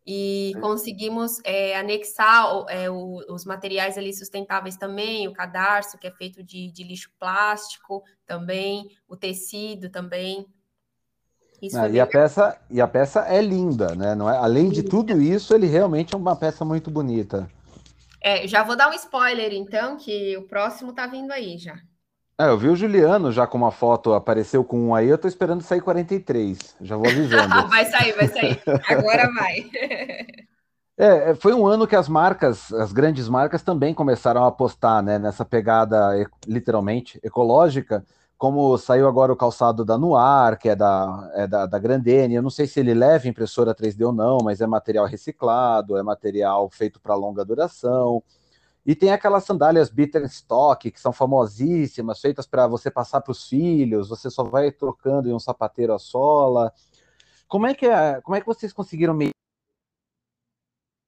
[0.09, 6.11] E conseguimos é, anexar é, o, os materiais ali sustentáveis também, o cadarço, que é
[6.11, 10.47] feito de, de lixo plástico também, o tecido também.
[11.75, 14.15] Ah, e, a peça, e a peça é linda, né?
[14.15, 14.37] Não é?
[14.37, 17.49] Além de tudo isso, ele realmente é uma peça muito bonita.
[18.21, 21.77] É, já vou dar um spoiler, então, que o próximo tá vindo aí já.
[22.39, 25.27] É, eu vi o Juliano já com uma foto, apareceu com um aí, eu tô
[25.27, 26.75] esperando sair 43.
[26.81, 27.49] Já vou avisando.
[27.67, 28.61] vai sair, vai sair.
[28.87, 29.65] Agora vai.
[30.99, 35.03] É, é, foi um ano que as marcas, as grandes marcas também começaram a apostar
[35.03, 36.09] né, nessa pegada
[36.47, 38.03] literalmente ecológica,
[38.35, 42.33] como saiu agora o calçado da Noir, que é da, é da, da Grandene.
[42.33, 46.01] Eu não sei se ele leva impressora 3D ou não, mas é material reciclado, é
[46.01, 48.23] material feito para longa duração.
[48.87, 54.07] E tem aquelas sandálias Birkenstock, que são famosíssimas, feitas para você passar para os filhos,
[54.07, 56.73] você só vai trocando em um sapateiro a sola.
[57.49, 59.33] Como é que, é, como é que vocês conseguiram medir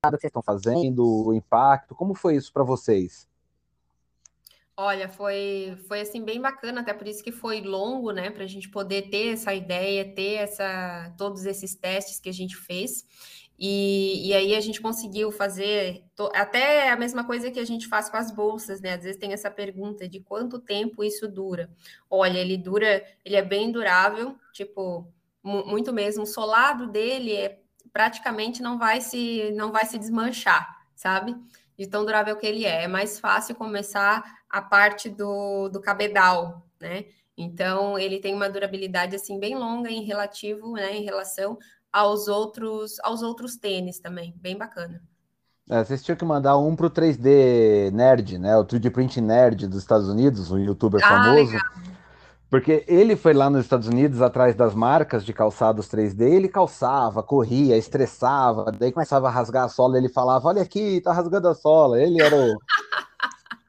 [0.06, 1.96] o que estão fazendo, o impacto?
[1.96, 3.30] Como foi isso para vocês?
[4.76, 8.48] Olha, foi, foi assim bem bacana, até por isso que foi longo, né, para a
[8.48, 13.06] gente poder ter essa ideia, ter essa, todos esses testes que a gente fez.
[13.62, 17.88] E, e aí a gente conseguiu fazer to, até a mesma coisa que a gente
[17.88, 18.94] faz com as bolsas, né?
[18.94, 21.70] Às vezes tem essa pergunta de quanto tempo isso dura.
[22.10, 25.12] Olha, ele dura, ele é bem durável, tipo,
[25.44, 26.24] muito mesmo.
[26.24, 27.60] O solado dele é
[27.92, 31.36] praticamente não vai se não vai se desmanchar, sabe?
[31.78, 32.84] De tão durável que ele é.
[32.84, 37.06] É mais fácil começar a parte do, do cabedal, né?
[37.36, 41.58] Então, ele tem uma durabilidade assim bem longa em relativo, né, em relação
[41.92, 45.02] aos outros, aos outros tênis também, bem bacana.
[45.70, 48.58] É, vocês tinham que mandar um pro 3D Nerd, né?
[48.58, 51.52] O 3D Print Nerd dos Estados Unidos, um youtuber ah, famoso.
[51.54, 51.62] Legal.
[52.50, 57.22] Porque ele foi lá nos Estados Unidos atrás das marcas de calçados 3D, ele calçava,
[57.22, 61.54] corria, estressava, daí começava a rasgar a sola, ele falava: Olha aqui, tá rasgando a
[61.54, 62.02] sola.
[62.02, 62.58] Ele era o.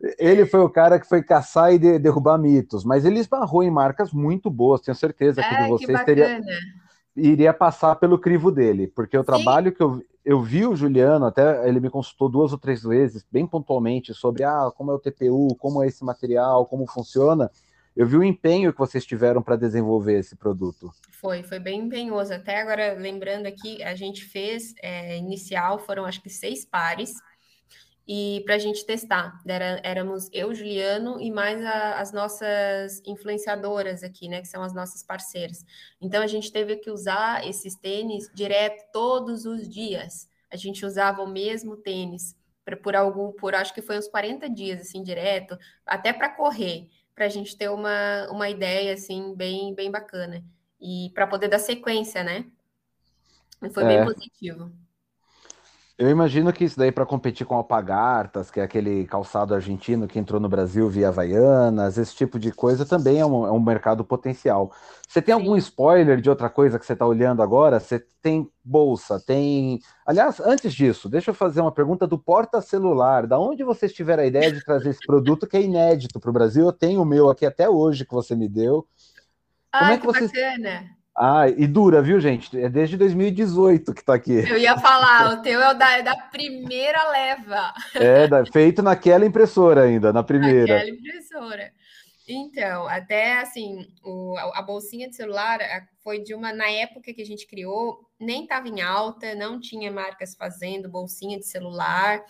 [0.18, 3.70] ele foi o cara que foi caçar e de, derrubar mitos, mas ele esbarrou em
[3.70, 6.40] marcas muito boas, tenho certeza que de vocês que teria
[7.16, 9.26] iria passar pelo crivo dele, porque o Sim.
[9.26, 13.26] trabalho que eu, eu vi o Juliano, até ele me consultou duas ou três vezes,
[13.30, 17.50] bem pontualmente, sobre ah, como é o TPU, como é esse material, como funciona.
[17.96, 20.90] Eu vi o empenho que vocês tiveram para desenvolver esse produto.
[21.10, 22.32] Foi, foi bem empenhoso.
[22.32, 27.12] Até agora, lembrando aqui, a gente fez é, inicial, foram acho que seis pares
[28.12, 29.40] e para a gente testar.
[29.46, 34.74] Era, éramos eu, Juliano e mais a, as nossas influenciadoras aqui, né, que são as
[34.74, 35.64] nossas parceiras.
[36.00, 40.28] Então a gente teve que usar esses tênis direto todos os dias.
[40.50, 44.50] A gente usava o mesmo tênis pra, por algum, por acho que foi uns 40
[44.50, 49.72] dias assim direto, até para correr, para a gente ter uma, uma ideia assim bem
[49.72, 50.44] bem bacana
[50.80, 52.44] e para poder dar sequência, né?
[53.62, 53.86] E foi é.
[53.86, 54.72] bem positivo.
[56.00, 60.18] Eu imagino que isso daí para competir com Alpagartas, que é aquele calçado argentino que
[60.18, 64.02] entrou no Brasil via Havaianas, esse tipo de coisa também é um, é um mercado
[64.02, 64.72] potencial.
[65.06, 65.42] Você tem Sim.
[65.42, 67.78] algum spoiler de outra coisa que você está olhando agora?
[67.78, 69.78] Você tem bolsa, tem.
[70.06, 73.26] Aliás, antes disso, deixa eu fazer uma pergunta do porta-celular.
[73.26, 76.32] Da onde vocês tiveram a ideia de trazer esse produto que é inédito para o
[76.32, 76.64] Brasil?
[76.64, 78.88] Eu tenho o meu aqui até hoje que você me deu.
[79.70, 80.32] Como Ai, é que, que vocês...
[80.32, 80.99] bacana!
[81.22, 82.58] Ah, e dura, viu, gente?
[82.58, 84.32] É desde 2018 que tá aqui.
[84.32, 87.74] Eu ia falar, o teu é, o da, é da primeira leva.
[87.94, 90.76] É, da, feito naquela impressora ainda, na primeira.
[90.76, 91.72] Naquela impressora.
[92.26, 95.58] Então, até assim, o, a bolsinha de celular
[96.02, 99.92] foi de uma, na época que a gente criou, nem estava em alta, não tinha
[99.92, 102.24] marcas fazendo bolsinha de celular,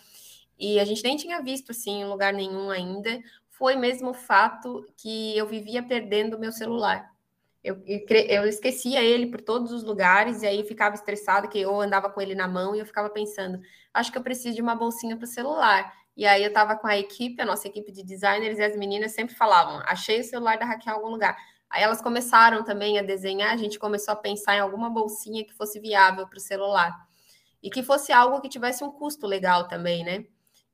[0.59, 3.21] e a gente nem tinha visto assim em lugar nenhum ainda.
[3.51, 7.10] Foi mesmo o fato que eu vivia perdendo o meu celular.
[7.63, 12.09] Eu, eu esquecia ele por todos os lugares e aí ficava estressada que eu andava
[12.09, 13.61] com ele na mão e eu ficava pensando,
[13.93, 15.93] acho que eu preciso de uma bolsinha para o celular.
[16.17, 19.11] E aí eu estava com a equipe, a nossa equipe de designers e as meninas
[19.11, 21.37] sempre falavam, achei o celular da Raquel em algum lugar.
[21.69, 25.53] Aí elas começaram também a desenhar, a gente começou a pensar em alguma bolsinha que
[25.53, 26.93] fosse viável para o celular.
[27.63, 30.25] E que fosse algo que tivesse um custo legal também, né?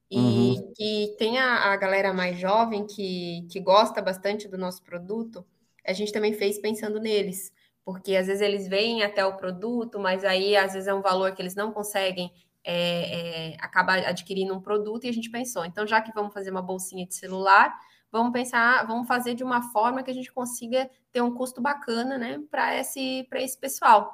[0.09, 0.73] E uhum.
[0.73, 5.45] que tenha a galera mais jovem que, que gosta bastante do nosso produto,
[5.87, 7.51] a gente também fez pensando neles,
[7.83, 11.33] porque às vezes eles vêm até o produto, mas aí às vezes é um valor
[11.33, 12.31] que eles não conseguem
[12.63, 16.51] é, é, acabar adquirindo um produto e a gente pensou, então já que vamos fazer
[16.51, 17.73] uma bolsinha de celular,
[18.11, 22.17] vamos pensar, vamos fazer de uma forma que a gente consiga ter um custo bacana,
[22.17, 24.11] né, para esse, para esse pessoal.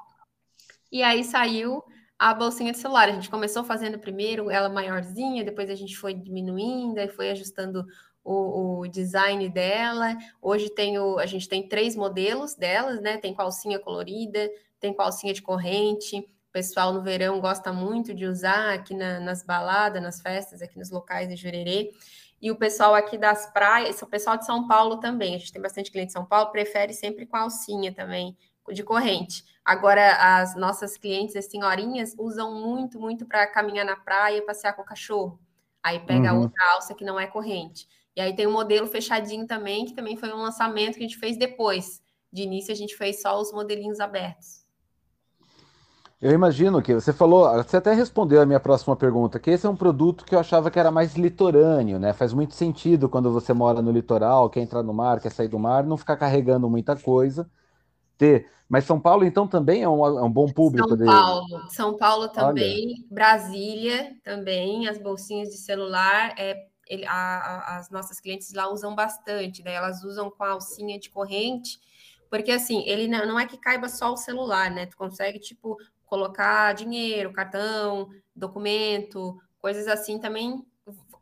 [0.92, 1.84] E aí saiu
[2.20, 3.10] a bolsinha de celular.
[3.10, 7.84] A gente começou fazendo primeiro ela maiorzinha, depois a gente foi diminuindo, e foi ajustando
[8.24, 10.18] o, o, design dela.
[10.42, 13.18] Hoje tem o, a gente tem três modelos delas, né?
[13.18, 16.20] Tem calcinha colorida, tem calcinha de corrente.
[16.20, 20.78] O pessoal no verão gosta muito de usar aqui na, nas baladas, nas festas, aqui
[20.78, 21.92] nos locais de Jurerê.
[22.42, 25.62] E o pessoal aqui das praias, o pessoal de São Paulo também, a gente tem
[25.62, 28.38] bastante cliente de São Paulo, prefere sempre com alcinha também,
[28.70, 29.46] de corrente.
[29.64, 34.74] Agora, as nossas clientes, as senhorinhas, usam muito, muito para caminhar na praia e passear
[34.74, 35.40] com o cachorro.
[35.82, 36.42] Aí pega uhum.
[36.42, 37.88] outra alça que não é corrente.
[38.16, 41.08] E aí tem o um modelo fechadinho também, que também foi um lançamento que a
[41.08, 42.02] gente fez depois.
[42.32, 44.64] De início, a gente fez só os modelinhos abertos.
[46.24, 49.70] Eu imagino que você falou, você até respondeu a minha próxima pergunta, que esse é
[49.70, 52.14] um produto que eu achava que era mais litorâneo, né?
[52.14, 55.60] Faz muito sentido quando você mora no litoral, quer entrar no mar, quer sair do
[55.60, 57.50] mar, não ficar carregando muita coisa.
[58.18, 58.48] Ter.
[58.70, 62.30] Mas São Paulo, então, também é um, é um bom público São Paulo, São Paulo
[62.30, 63.08] também, Olha.
[63.12, 66.56] Brasília também, as bolsinhas de celular é
[66.88, 69.74] ele, a, a, as nossas clientes lá usam bastante, né?
[69.74, 71.80] Elas usam com a alcinha de corrente,
[72.30, 74.86] porque assim, ele não, não é que caiba só o celular, né?
[74.86, 80.64] Tu consegue, tipo, colocar dinheiro, cartão, documento, coisas assim também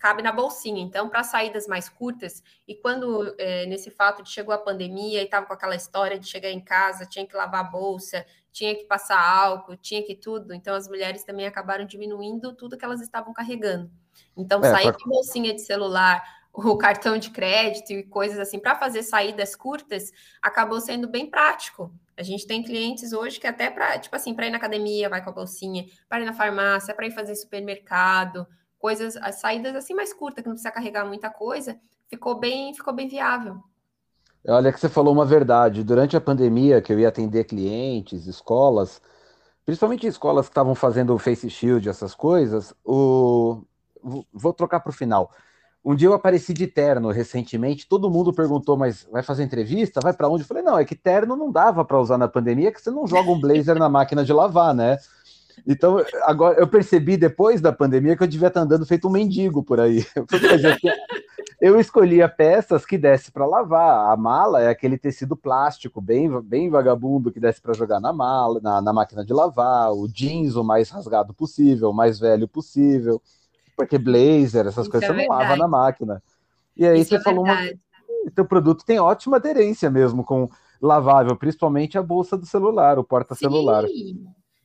[0.01, 0.81] cabe na bolsinha.
[0.81, 5.25] Então, para saídas mais curtas, e quando é, nesse fato de chegou a pandemia e
[5.25, 8.85] estava com aquela história de chegar em casa, tinha que lavar a bolsa, tinha que
[8.85, 13.31] passar álcool, tinha que tudo, então as mulheres também acabaram diminuindo tudo que elas estavam
[13.31, 13.91] carregando.
[14.35, 18.75] Então, é, sair com bolsinha de celular, o cartão de crédito e coisas assim para
[18.75, 21.91] fazer saídas curtas acabou sendo bem prático.
[22.17, 25.23] A gente tem clientes hoje que até para, tipo assim, para ir na academia, vai
[25.23, 28.45] com a bolsinha, para ir na farmácia, para ir fazer supermercado,
[28.77, 32.93] coisas, as saídas assim mais curtas, que não precisa carregar muita coisa, ficou bem, ficou
[32.93, 33.63] bem viável.
[34.47, 35.83] Olha que você falou uma verdade.
[35.83, 38.99] Durante a pandemia, que eu ia atender clientes, escolas,
[39.63, 43.63] principalmente escolas que estavam fazendo face shield, essas coisas, o,
[44.33, 45.31] vou trocar para o final.
[45.83, 49.99] Um dia eu apareci de terno recentemente, todo mundo perguntou, mas vai fazer entrevista?
[49.99, 50.43] Vai para onde?
[50.43, 53.07] Eu falei, não, é que terno não dava para usar na pandemia, que você não
[53.07, 54.97] joga um blazer na máquina de lavar, né?
[55.67, 59.63] Então, agora eu percebi depois da pandemia que eu devia estar andando feito um mendigo
[59.63, 60.05] por aí.
[61.59, 64.11] Eu escolhia peças que desse para lavar.
[64.11, 68.59] A mala é aquele tecido plástico bem, bem vagabundo que desse para jogar na mala,
[68.63, 69.91] na, na máquina de lavar.
[69.91, 73.21] O jeans o mais rasgado possível, o mais velho possível
[73.75, 76.21] porque blazer, essas Isso coisas é você não lava na máquina.
[76.75, 77.57] E aí Isso você é falou, uma...
[78.35, 80.49] teu produto tem ótima aderência mesmo com
[80.81, 83.85] lavável, principalmente a bolsa do celular, o porta-celular.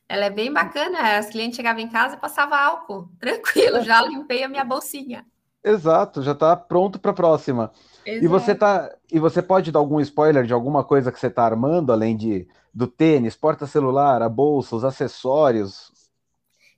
[0.09, 1.17] Ela é bem bacana.
[1.17, 3.09] As clientes chegavam em casa e passavam álcool.
[3.19, 5.25] Tranquilo, já limpei a minha bolsinha.
[5.63, 7.71] Exato, já está pronto para a próxima.
[8.05, 8.23] Exato.
[8.23, 11.43] E você tá, e você pode dar algum spoiler de alguma coisa que você está
[11.43, 15.91] armando, além de do tênis, porta-celular, a bolsa, os acessórios?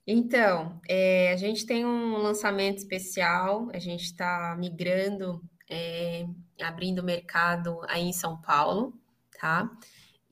[0.06, 6.26] Então, é, a gente tem um lançamento especial, a gente está migrando, é,
[6.60, 8.92] abrindo mercado aí em São Paulo,
[9.38, 9.70] tá?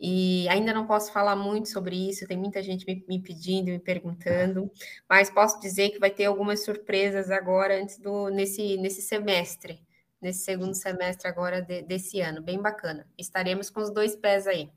[0.00, 3.80] E ainda não posso falar muito sobre isso, tem muita gente me, me, pedindo, me
[3.80, 4.70] perguntando,
[5.08, 9.82] mas posso dizer que vai ter algumas surpresas agora antes do nesse, nesse semestre,
[10.20, 13.06] nesse segundo semestre agora de, desse ano, bem bacana.
[13.18, 14.70] Estaremos com os dois pés aí.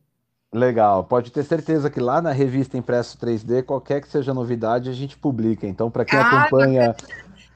[0.53, 4.93] Legal, pode ter certeza que lá na revista Impresso 3D, qualquer que seja novidade, a
[4.93, 5.65] gente publica.
[5.65, 6.95] Então, para quem ah, acompanha.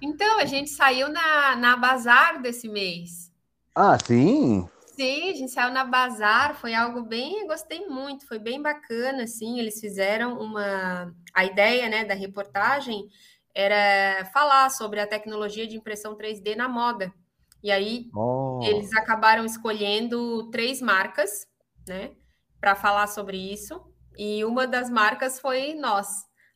[0.02, 3.32] Então, a gente saiu na, na Bazar desse mês.
[3.76, 4.66] Ah, sim?
[4.96, 9.60] Sim, a gente saiu na Bazar, foi algo bem, gostei muito, foi bem bacana, assim,
[9.60, 13.10] eles fizeram uma, a ideia, né, da reportagem
[13.54, 17.14] era falar sobre a tecnologia de impressão 3D na moda,
[17.62, 18.62] e aí oh.
[18.64, 21.46] eles acabaram escolhendo três marcas,
[21.86, 22.12] né,
[22.66, 23.80] para falar sobre isso,
[24.18, 26.08] e uma das marcas foi nós,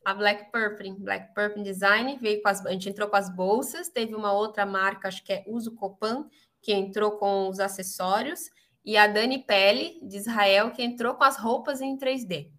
[0.04, 3.88] a Black Purple, Black Purple Design, veio com as, a gente entrou com as bolsas,
[3.88, 6.26] teve uma outra marca, acho que é Uso Copan,
[6.60, 8.40] que entrou com os acessórios,
[8.84, 12.50] e a Dani Pelle, de Israel, que entrou com as roupas em 3D.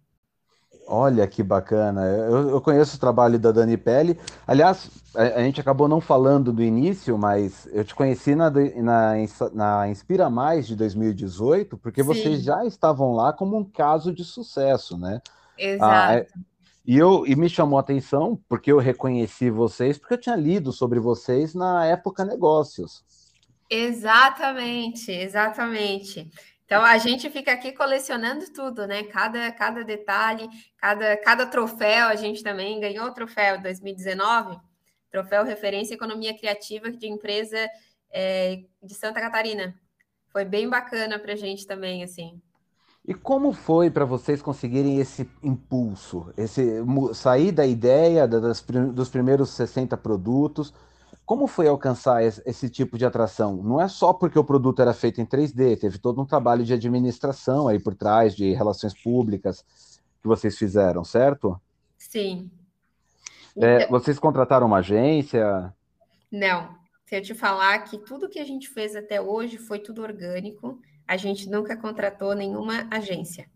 [0.94, 2.02] Olha que bacana.
[2.04, 4.18] Eu, eu conheço o trabalho da Dani Pelle.
[4.46, 9.14] Aliás, a, a, gente acabou não falando do início, mas eu te conheci na, na,
[9.54, 12.06] na Inspira Mais de 2018, porque Sim.
[12.06, 15.22] vocês já estavam lá como um caso de sucesso, né?
[15.56, 15.82] Exato.
[15.82, 16.26] Ah, é,
[16.86, 20.72] e, eu, e me chamou a atenção, porque eu reconheci vocês, porque eu tinha lido
[20.72, 23.02] sobre vocês na época negócios.
[23.70, 26.30] Exatamente, exatamente.
[26.72, 29.02] Então a gente fica aqui colecionando tudo, né?
[29.02, 34.58] Cada, cada detalhe, cada, cada troféu, a gente também ganhou o troféu 2019,
[35.10, 37.58] troféu referência economia criativa de empresa
[38.10, 39.74] é, de Santa Catarina.
[40.30, 42.40] Foi bem bacana para a gente também, assim.
[43.06, 46.82] E como foi para vocês conseguirem esse impulso, esse
[47.12, 48.62] sair da ideia das,
[48.94, 50.72] dos primeiros 60 produtos
[51.32, 53.56] como foi alcançar esse tipo de atração?
[53.62, 56.74] Não é só porque o produto era feito em 3D, teve todo um trabalho de
[56.74, 59.64] administração aí por trás, de relações públicas
[60.20, 61.58] que vocês fizeram, certo?
[61.96, 62.50] Sim.
[63.56, 63.88] É, então...
[63.88, 65.74] Vocês contrataram uma agência?
[66.30, 66.76] Não.
[67.06, 70.78] Se eu te falar que tudo que a gente fez até hoje foi tudo orgânico,
[71.08, 73.48] a gente nunca contratou nenhuma agência.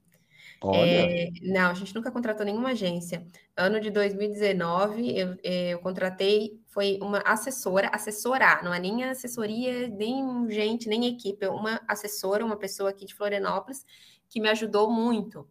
[0.75, 3.27] É, não, a gente nunca contratou nenhuma agência.
[3.55, 9.89] Ano de 2019, eu, é, eu contratei, foi uma assessora, assessorar, não é nem assessoria,
[9.89, 13.83] nem gente, nem equipe, é uma assessora, uma pessoa aqui de Florianópolis,
[14.29, 15.49] que me ajudou muito.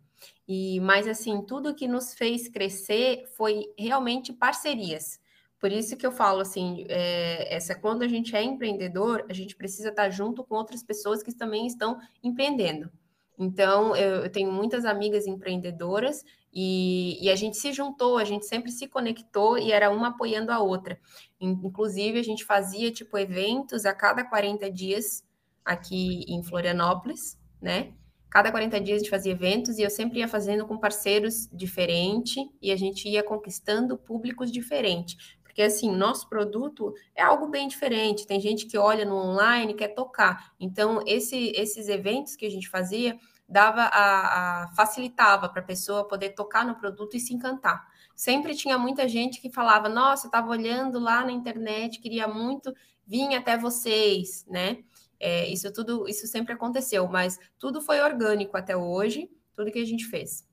[0.47, 5.19] E, mas assim, tudo que nos fez crescer foi realmente parcerias.
[5.59, 9.55] Por isso que eu falo assim, é, essa quando a gente é empreendedor, a gente
[9.55, 12.91] precisa estar junto com outras pessoas que também estão empreendendo.
[13.37, 18.71] Então, eu, tenho muitas amigas empreendedoras e, e, a gente se juntou, a gente sempre
[18.71, 20.97] se conectou e era uma apoiando a outra.
[21.39, 25.23] Inclusive, a gente fazia, tipo, eventos a cada 40 dias
[25.65, 27.93] aqui em Florianópolis, né?
[28.29, 32.45] Cada 40 dias a gente fazia eventos e eu sempre ia fazendo com parceiros diferentes
[32.61, 35.37] e a gente ia conquistando públicos diferentes.
[35.55, 38.27] Porque, assim, nosso produto é algo bem diferente.
[38.27, 40.51] Tem gente que olha no online quer tocar.
[40.59, 46.05] Então, esse, esses eventos que a gente fazia dava a, a facilitava para a pessoa
[46.05, 47.87] poder tocar no produto e se encantar.
[48.13, 52.73] Sempre tinha muita gente que falava: Nossa, estava olhando lá na internet, queria muito
[53.07, 54.79] vir até vocês, né?
[55.17, 59.85] É, isso tudo, isso sempre aconteceu, mas tudo foi orgânico até hoje, tudo que a
[59.85, 60.45] gente fez.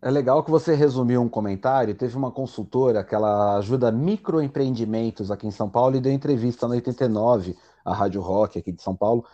[0.00, 1.94] É legal que você resumiu um comentário.
[1.94, 6.74] Teve uma consultora que ela ajuda microempreendimentos aqui em São Paulo e deu entrevista na
[6.74, 9.24] 89, a Rádio Rock aqui de São Paulo.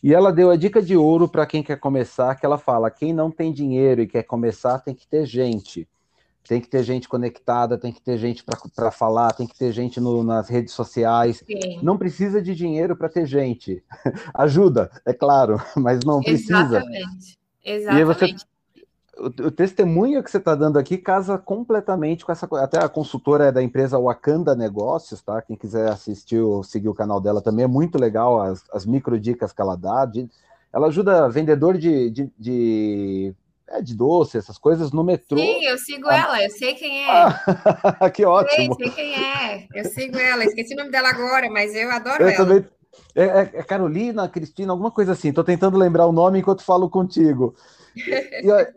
[0.00, 3.12] E ela deu a dica de ouro para quem quer começar, que ela fala: quem
[3.12, 5.88] não tem dinheiro e quer começar, tem que ter gente.
[6.46, 8.42] Tem que ter gente conectada, tem que ter gente
[8.74, 11.42] para falar, tem que ter gente no, nas redes sociais.
[11.44, 11.80] Sim.
[11.82, 13.84] Não precisa de dinheiro para ter gente.
[14.32, 16.78] Ajuda, é claro, mas não precisa.
[16.78, 17.38] Exatamente.
[17.62, 18.46] Exatamente.
[19.18, 23.46] Você o, testemunho que você está dando aqui casa completamente com essa até a consultora
[23.46, 25.42] é da empresa Wakanda Negócios, tá?
[25.42, 29.18] Quem quiser assistir ou seguir o canal dela também é muito legal as, as micro
[29.18, 30.04] dicas que ela dá.
[30.04, 30.28] De,
[30.72, 33.34] ela ajuda vendedor de, de, de,
[33.66, 35.38] é, de doce, essas coisas no metrô.
[35.38, 36.16] Sim, eu sigo ah.
[36.16, 37.10] ela, eu sei quem é.
[37.10, 38.76] Ah, que ótimo.
[38.76, 42.22] Sei, sei quem é, eu sigo ela, esqueci o nome dela agora, mas eu adoro
[42.22, 42.36] eu ela.
[42.36, 42.64] Também...
[43.14, 45.28] É, é, é Carolina, Cristina, alguma coisa assim.
[45.28, 47.54] Estou tentando lembrar o nome enquanto falo contigo.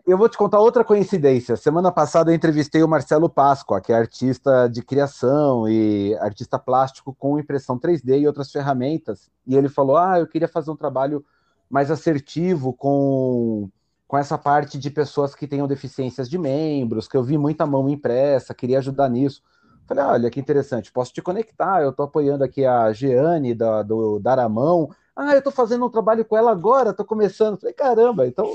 [0.06, 1.56] Eu vou te contar outra coincidência.
[1.56, 7.14] Semana passada eu entrevistei o Marcelo Páscoa, que é artista de criação e artista plástico
[7.14, 9.30] com impressão 3D e outras ferramentas.
[9.46, 11.24] E ele falou: Ah, eu queria fazer um trabalho
[11.70, 13.68] mais assertivo com,
[14.06, 17.88] com essa parte de pessoas que tenham deficiências de membros, que eu vi muita mão
[17.88, 19.42] impressa, queria ajudar nisso.
[19.86, 21.82] Falei, olha que interessante, posso te conectar.
[21.82, 26.24] Eu estou apoiando aqui a Jeane da, do Daramão, Ah, eu estou fazendo um trabalho
[26.24, 27.60] com ela agora, estou começando.
[27.60, 28.46] Falei, caramba, então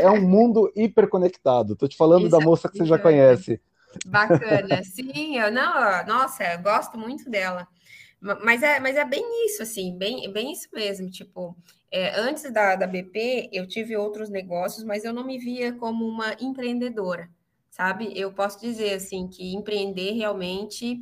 [0.00, 1.72] é um mundo hiperconectado.
[1.72, 3.60] Estou te falando Isso da moça que você já conhece.
[4.06, 7.66] Bacana, sim, eu não, nossa, eu gosto muito dela.
[8.20, 11.08] Mas é, mas é bem isso, assim, bem, bem isso mesmo.
[11.10, 11.56] Tipo,
[11.90, 16.06] é, antes da, da BP, eu tive outros negócios, mas eu não me via como
[16.06, 17.28] uma empreendedora,
[17.70, 18.12] sabe?
[18.18, 21.00] Eu posso dizer, assim, que empreender realmente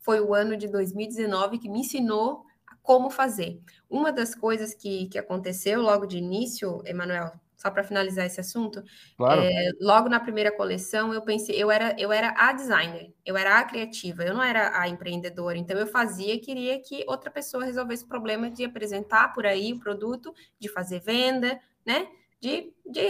[0.00, 2.44] foi o ano de 2019 que me ensinou
[2.84, 3.58] como fazer.
[3.88, 8.84] Uma das coisas que, que aconteceu logo de início, Emanuel, só para finalizar esse assunto,
[9.16, 9.40] claro.
[9.40, 13.58] é, logo na primeira coleção eu pensei, eu era, eu era a designer, eu era
[13.58, 18.04] a criativa, eu não era a empreendedora, então eu fazia, queria que outra pessoa resolvesse
[18.04, 22.06] o problema de apresentar por aí o produto, de fazer venda, né?
[22.38, 23.00] De, de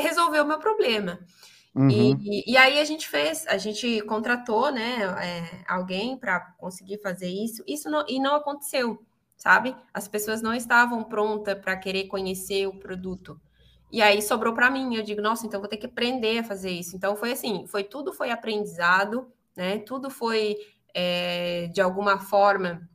[0.00, 1.20] resolver o meu problema.
[1.74, 1.90] Uhum.
[1.90, 7.28] E, e, aí a gente fez, a gente contratou, né, é, alguém para conseguir fazer
[7.28, 9.00] isso, isso não, e não aconteceu,
[9.38, 9.74] sabe?
[9.94, 13.40] As pessoas não estavam prontas para querer conhecer o produto.
[13.90, 16.70] E aí sobrou para mim, eu digo, nossa, então vou ter que aprender a fazer
[16.70, 16.94] isso.
[16.94, 19.78] Então foi assim, foi tudo foi aprendizado, né?
[19.78, 20.56] Tudo foi
[20.92, 22.86] é, de alguma forma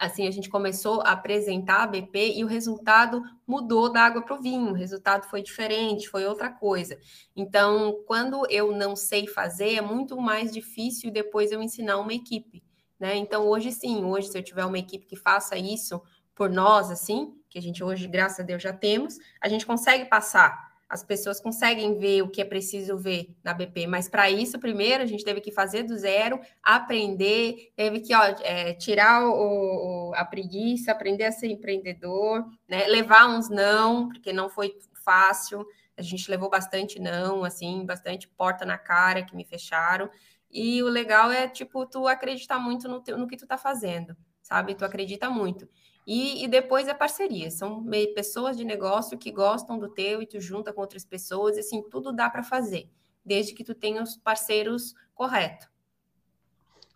[0.00, 4.34] assim, a gente começou a apresentar a BP e o resultado mudou da água para
[4.34, 6.98] o vinho, o resultado foi diferente, foi outra coisa.
[7.36, 12.62] Então, quando eu não sei fazer, é muito mais difícil depois eu ensinar uma equipe,
[13.00, 13.16] né?
[13.16, 16.00] Então, hoje sim, hoje se eu tiver uma equipe que faça isso
[16.34, 20.04] por nós, assim, que a gente hoje, graças a Deus, já temos, a gente consegue
[20.04, 20.70] passar.
[20.88, 25.02] As pessoas conseguem ver o que é preciso ver na BP, mas para isso, primeiro,
[25.02, 30.14] a gente teve que fazer do zero, aprender, teve que ó, é, tirar o, o,
[30.14, 32.86] a preguiça, aprender a ser empreendedor, né?
[32.88, 34.74] levar uns não, porque não foi
[35.04, 35.64] fácil,
[35.96, 40.10] a gente levou bastante não, assim, bastante porta na cara que me fecharam.
[40.50, 44.16] E o legal é, tipo, tu acreditar muito no, teu, no que tu tá fazendo,
[44.42, 44.74] sabe?
[44.74, 45.68] Tu acredita muito.
[46.06, 47.84] E, e, depois é parceria, são
[48.14, 51.82] pessoas de negócio que gostam do teu e tu junta com outras pessoas, e assim,
[51.88, 52.90] tudo dá para fazer,
[53.24, 55.68] desde que tu tenha os parceiros corretos.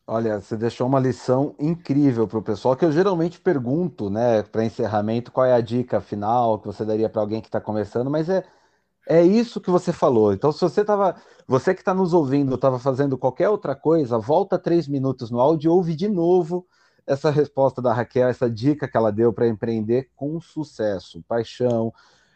[0.07, 4.65] Olha, você deixou uma lição incrível para o pessoal, que eu geralmente pergunto, né, para
[4.65, 8.29] encerramento, qual é a dica final que você daria para alguém que está começando, mas
[8.29, 8.45] é,
[9.07, 10.33] é isso que você falou.
[10.33, 14.59] Então, se você estava, você que está nos ouvindo, estava fazendo qualquer outra coisa, volta
[14.59, 16.67] três minutos no áudio e ouve de novo
[17.07, 21.93] essa resposta da Raquel, essa dica que ela deu para empreender com sucesso, paixão,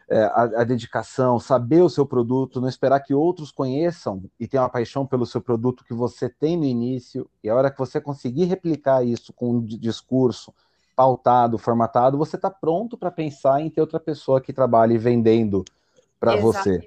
[0.07, 4.65] é, a, a, dedicação, saber o seu produto, não esperar que outros conheçam e tenham
[4.65, 7.99] a paixão pelo seu produto que você tem no início, e a hora que você
[7.99, 10.53] conseguir replicar isso com um discurso
[10.95, 15.63] pautado, formatado, você está pronto para pensar em ter outra pessoa que trabalhe vendendo
[16.19, 16.79] para você.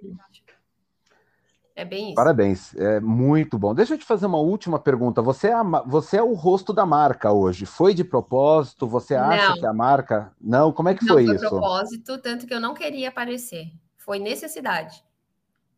[1.74, 2.14] É bem isso.
[2.14, 3.74] Parabéns, é muito bom.
[3.74, 5.22] Deixa eu te fazer uma última pergunta.
[5.22, 7.64] Você é, a, você é o rosto da marca hoje.
[7.64, 8.87] Foi de propósito?
[8.87, 9.59] Você acha não.
[9.59, 10.33] que a marca.
[10.41, 11.49] Não, como é que não foi, foi isso?
[11.49, 13.72] Foi propósito, tanto que eu não queria aparecer.
[13.97, 15.03] Foi necessidade.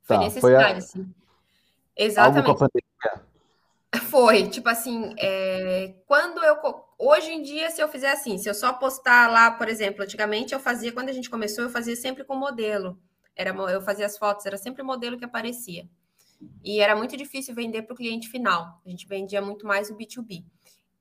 [0.02, 0.80] Foi tá, necessidade, foi a...
[0.80, 1.14] sim.
[1.96, 2.48] Exatamente.
[2.48, 3.24] Algo com a pandemia.
[4.10, 5.94] Foi, tipo assim, é...
[6.06, 6.56] quando eu.
[6.98, 10.52] Hoje em dia, se eu fizer assim, se eu só postar lá, por exemplo, antigamente
[10.52, 12.98] eu fazia, quando a gente começou, eu fazia sempre com modelo.
[13.36, 15.88] Era, eu fazia as fotos, era sempre o modelo que aparecia.
[16.62, 18.80] E era muito difícil vender para o cliente final.
[18.84, 20.44] A gente vendia muito mais o B2B.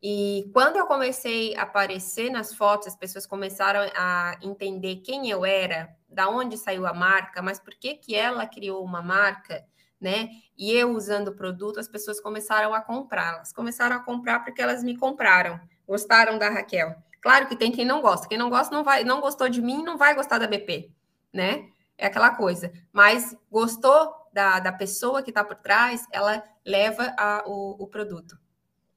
[0.02, 5.46] E quando eu comecei a aparecer nas fotos, as pessoas começaram a entender quem eu
[5.46, 9.66] era, da onde saiu a marca, mas por que, que ela criou uma marca,
[10.02, 10.30] né?
[10.58, 13.36] E eu usando o produto, as pessoas começaram a comprar.
[13.36, 15.58] Elas começaram a comprar porque elas me compraram,
[15.88, 16.96] gostaram da Raquel.
[17.22, 18.28] Claro que tem quem não gosta.
[18.28, 20.92] Quem não gosta não vai, não gostou de mim, não vai gostar da BP,
[21.32, 21.70] né?
[21.98, 22.72] É aquela coisa.
[22.92, 28.38] Mas gostou da, da pessoa que está por trás, ela leva a, o, o produto.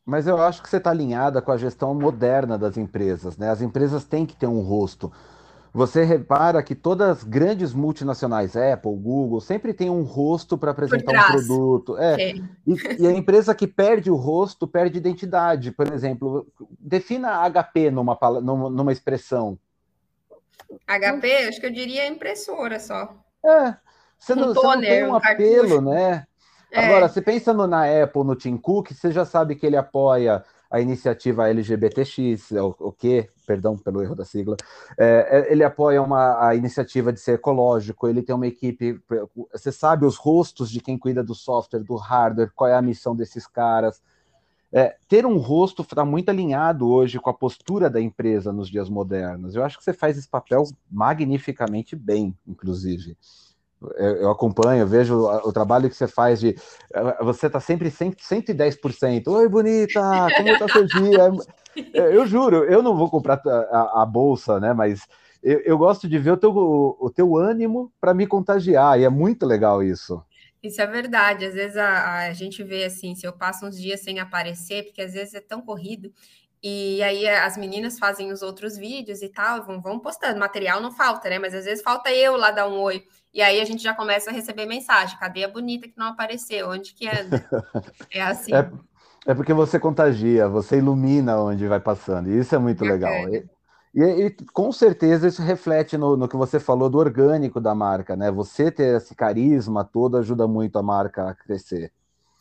[0.04, 3.50] Mas eu acho que você está alinhada com a gestão moderna das empresas, né?
[3.50, 5.12] As empresas têm que ter um rosto.
[5.74, 11.12] Você repara que todas as grandes multinacionais, Apple, Google, sempre tem um rosto para apresentar
[11.12, 11.98] um produto.
[11.98, 12.34] É.
[12.34, 12.42] E,
[12.98, 15.70] e, a empresa que perde o rosto perde identidade.
[15.72, 16.46] Por exemplo,
[16.78, 19.58] defina HP numa, numa expressão.
[20.86, 23.14] HP, acho que eu diria impressora só.
[23.44, 23.76] É,
[24.18, 26.26] você, um não, toner, você não tem um, um apelo, né?
[26.70, 26.86] É.
[26.86, 30.44] Agora, você pensa no, na Apple, no Tim Cook, você já sabe que ele apoia
[30.70, 34.56] a iniciativa LGBTX, o, o que, perdão pelo erro da sigla,
[34.98, 39.00] é, é, ele apoia uma, a iniciativa de ser ecológico, ele tem uma equipe,
[39.52, 43.14] você sabe os rostos de quem cuida do software, do hardware, qual é a missão
[43.14, 44.02] desses caras,
[44.76, 48.90] é, ter um rosto está muito alinhado hoje com a postura da empresa nos dias
[48.90, 49.54] modernos.
[49.54, 53.16] Eu acho que você faz esse papel magnificamente bem, inclusive.
[53.96, 56.54] eu, acompanho, eu vejo o, trabalho que você faz de.
[57.22, 59.26] Você está sempre 100, 110%.
[59.28, 61.32] Oi, bonita, como está seu dia?
[61.94, 64.74] Eu juro, eu não vou comprar a, a bolsa, né?
[64.74, 65.08] Mas
[65.42, 69.04] eu, eu, gosto de ver o teu, o, o teu ânimo para me contagiar, e
[69.04, 70.22] é muito legal isso.
[70.62, 71.44] Isso é verdade.
[71.44, 75.02] Às vezes a, a, gente vê assim, se eu passo uns dias sem aparecer, porque
[75.02, 76.12] às vezes é tão corrido,
[76.62, 80.40] e aí as meninas fazem os outros vídeos e tal, vão, vão postando.
[80.40, 81.38] Material não falta, né?
[81.38, 83.04] Mas às vezes falta eu lá dar um oi.
[83.32, 86.70] E aí a gente já começa a receber mensagem: cadê a bonita que não apareceu?
[86.70, 87.44] Onde que anda?
[88.10, 88.54] É assim.
[88.54, 88.70] É,
[89.26, 92.30] é porque você contagia, você ilumina onde vai passando.
[92.30, 93.28] E isso é muito legal.
[93.28, 93.44] E,
[93.96, 98.14] e, e, com certeza isso reflete no, no, que você falou do orgânico da marca,
[98.14, 98.30] né?
[98.30, 101.90] Você ter esse carisma todo ajuda muito a marca a crescer.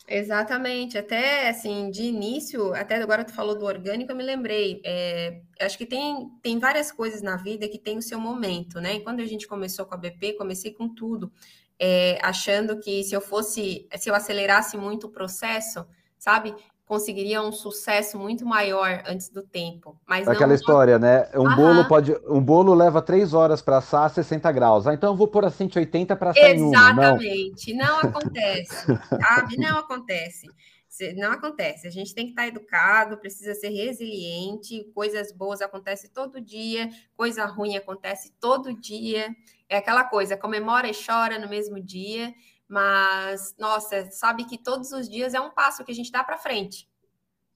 [0.06, 4.82] Exatamente, até assim, de início, até agora tu falou do orgânico, eu me lembrei.
[4.84, 8.96] É, acho que tem, tem várias coisas na vida que tem o seu momento, né?
[8.96, 11.32] E quando a gente começou com a BP, comecei com tudo,
[11.78, 15.86] é, achando que se eu fosse, se eu acelerasse muito o processo,
[16.18, 16.54] sabe?
[16.86, 20.00] Conseguiria um sucesso muito maior antes do tempo.
[20.06, 20.54] Mas Aquela não...
[20.54, 21.28] história, né?
[21.34, 21.56] Um Aham.
[21.56, 24.86] bolo pode, um bolo leva três horas para assar a 60 graus.
[24.86, 27.74] Ah, então eu vou pôr a 180 para assar Exatamente.
[27.74, 28.86] Não, não acontece,
[29.20, 29.56] sabe?
[29.58, 30.46] Não acontece.
[31.16, 31.86] Não acontece.
[31.86, 34.84] A gente tem que estar educado, precisa ser resiliente.
[34.94, 39.28] Coisas boas acontecem todo dia, coisa ruim acontece todo dia.
[39.68, 42.32] É aquela coisa, comemora e chora no mesmo dia.
[42.68, 46.36] Mas, nossa, sabe que todos os dias é um passo que a gente dá para
[46.36, 46.88] frente,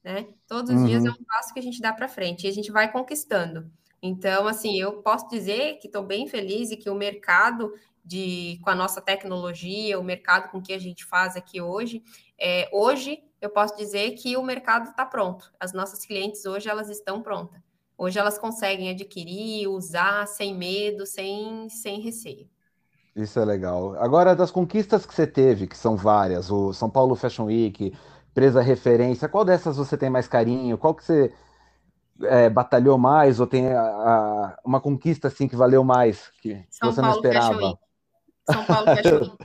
[0.05, 0.29] né?
[0.47, 0.87] Todos os uhum.
[0.87, 3.71] dias é um passo que a gente dá para frente e a gente vai conquistando.
[4.03, 7.73] Então, assim, eu posso dizer que estou bem feliz e que o mercado
[8.05, 12.03] de com a nossa tecnologia, o mercado com que a gente faz aqui hoje,
[12.39, 15.53] é, hoje eu posso dizer que o mercado está pronto.
[15.59, 17.61] As nossas clientes hoje elas estão prontas.
[17.97, 22.49] Hoje elas conseguem adquirir, usar sem medo, sem, sem receio.
[23.15, 23.95] Isso é legal.
[23.97, 27.93] Agora, das conquistas que você teve, que são várias, o São Paulo Fashion Week,
[28.33, 30.79] presa referência, qual dessas você tem mais carinho?
[30.79, 31.33] Qual que você
[32.23, 36.93] é, batalhou mais ou tem a, a, uma conquista assim que valeu mais que São
[36.93, 37.55] você Paulo não esperava?
[37.55, 37.79] Fashion Week.
[38.51, 39.37] São Paulo Fashion Week.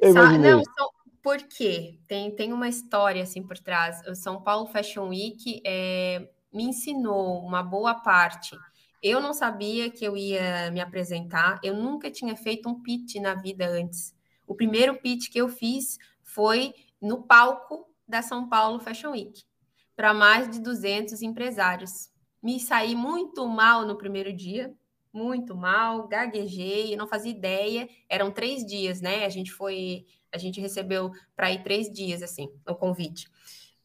[0.00, 0.88] Eu Não, são,
[1.22, 2.00] por quê?
[2.06, 4.00] Tem, tem uma história assim por trás.
[4.06, 8.56] O São Paulo Fashion Week é, me ensinou uma boa parte
[9.04, 13.34] eu não sabia que eu ia me apresentar, eu nunca tinha feito um pitch na
[13.34, 14.14] vida antes.
[14.46, 19.44] O primeiro pitch que eu fiz foi no palco da São Paulo Fashion Week,
[19.94, 22.08] para mais de 200 empresários.
[22.42, 24.74] Me saí muito mal no primeiro dia,
[25.12, 27.86] muito mal, gaguejei, não fazia ideia.
[28.08, 29.26] Eram três dias, né?
[29.26, 33.28] A gente foi, a gente recebeu para ir três dias, assim, o convite.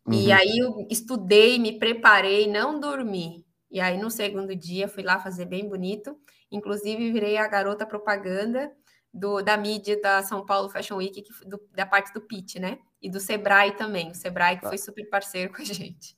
[0.05, 0.13] Uhum.
[0.13, 3.45] E aí eu estudei, me preparei, não dormi.
[3.71, 6.17] E aí, no segundo dia, fui lá fazer bem bonito.
[6.51, 8.71] Inclusive, virei a garota propaganda
[9.13, 12.79] do, da mídia da São Paulo Fashion Week, que, do, da parte do pitch, né?
[13.01, 14.11] E do Sebrae também.
[14.11, 14.69] O Sebrae que tá.
[14.69, 16.17] foi super parceiro com a gente.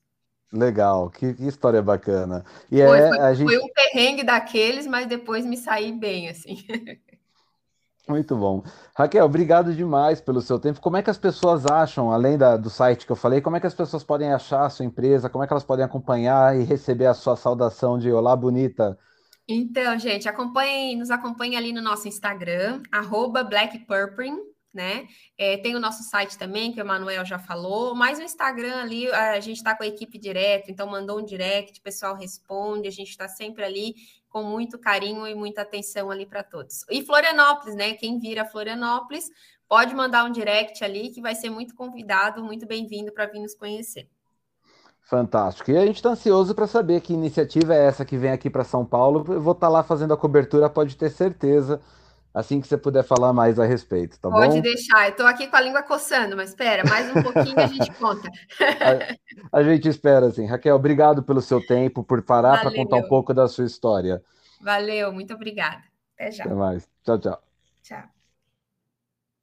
[0.53, 2.45] Legal, que, que história bacana.
[2.69, 3.47] E foi, é, foi, a gente...
[3.47, 6.57] foi um perrengue daqueles, mas depois me saí bem, assim.
[8.11, 8.61] Muito bom.
[8.93, 10.81] Raquel, obrigado demais pelo seu tempo.
[10.81, 13.59] Como é que as pessoas acham, além da, do site que eu falei, como é
[13.61, 15.29] que as pessoas podem achar a sua empresa?
[15.29, 18.99] Como é que elas podem acompanhar e receber a sua saudação de Olá Bonita?
[19.47, 23.47] Então, gente, acompanhem, nos acompanhem ali no nosso Instagram, arroba
[24.73, 25.07] né?
[25.37, 29.09] É, tem o nosso site também, que o Manuel já falou, mas o Instagram ali,
[29.09, 32.91] a gente está com a equipe direto, então mandou um direct, o pessoal responde, a
[32.91, 33.95] gente está sempre ali
[34.31, 36.85] com muito carinho e muita atenção ali para todos.
[36.89, 37.93] E Florianópolis, né?
[37.93, 39.29] Quem vira Florianópolis,
[39.67, 43.53] pode mandar um direct ali, que vai ser muito convidado, muito bem-vindo para vir nos
[43.53, 44.09] conhecer.
[45.01, 45.71] Fantástico.
[45.71, 48.63] E a gente está ansioso para saber que iniciativa é essa que vem aqui para
[48.63, 49.25] São Paulo.
[49.27, 51.81] Eu vou estar tá lá fazendo a cobertura, pode ter certeza
[52.33, 54.49] assim que você puder falar mais a respeito, tá Pode bom?
[54.51, 57.67] Pode deixar, eu estou aqui com a língua coçando, mas espera, mais um pouquinho a
[57.67, 58.29] gente conta.
[59.51, 60.45] a, a, gente espera, assim.
[60.45, 64.21] Raquel, obrigado pelo seu tempo, por parar para contar um pouco da sua história.
[64.61, 65.83] Valeu, muito obrigada.
[66.15, 66.43] Até já.
[66.43, 66.87] Até mais.
[67.03, 67.41] Tchau, tchau.
[67.83, 68.20] Tchau.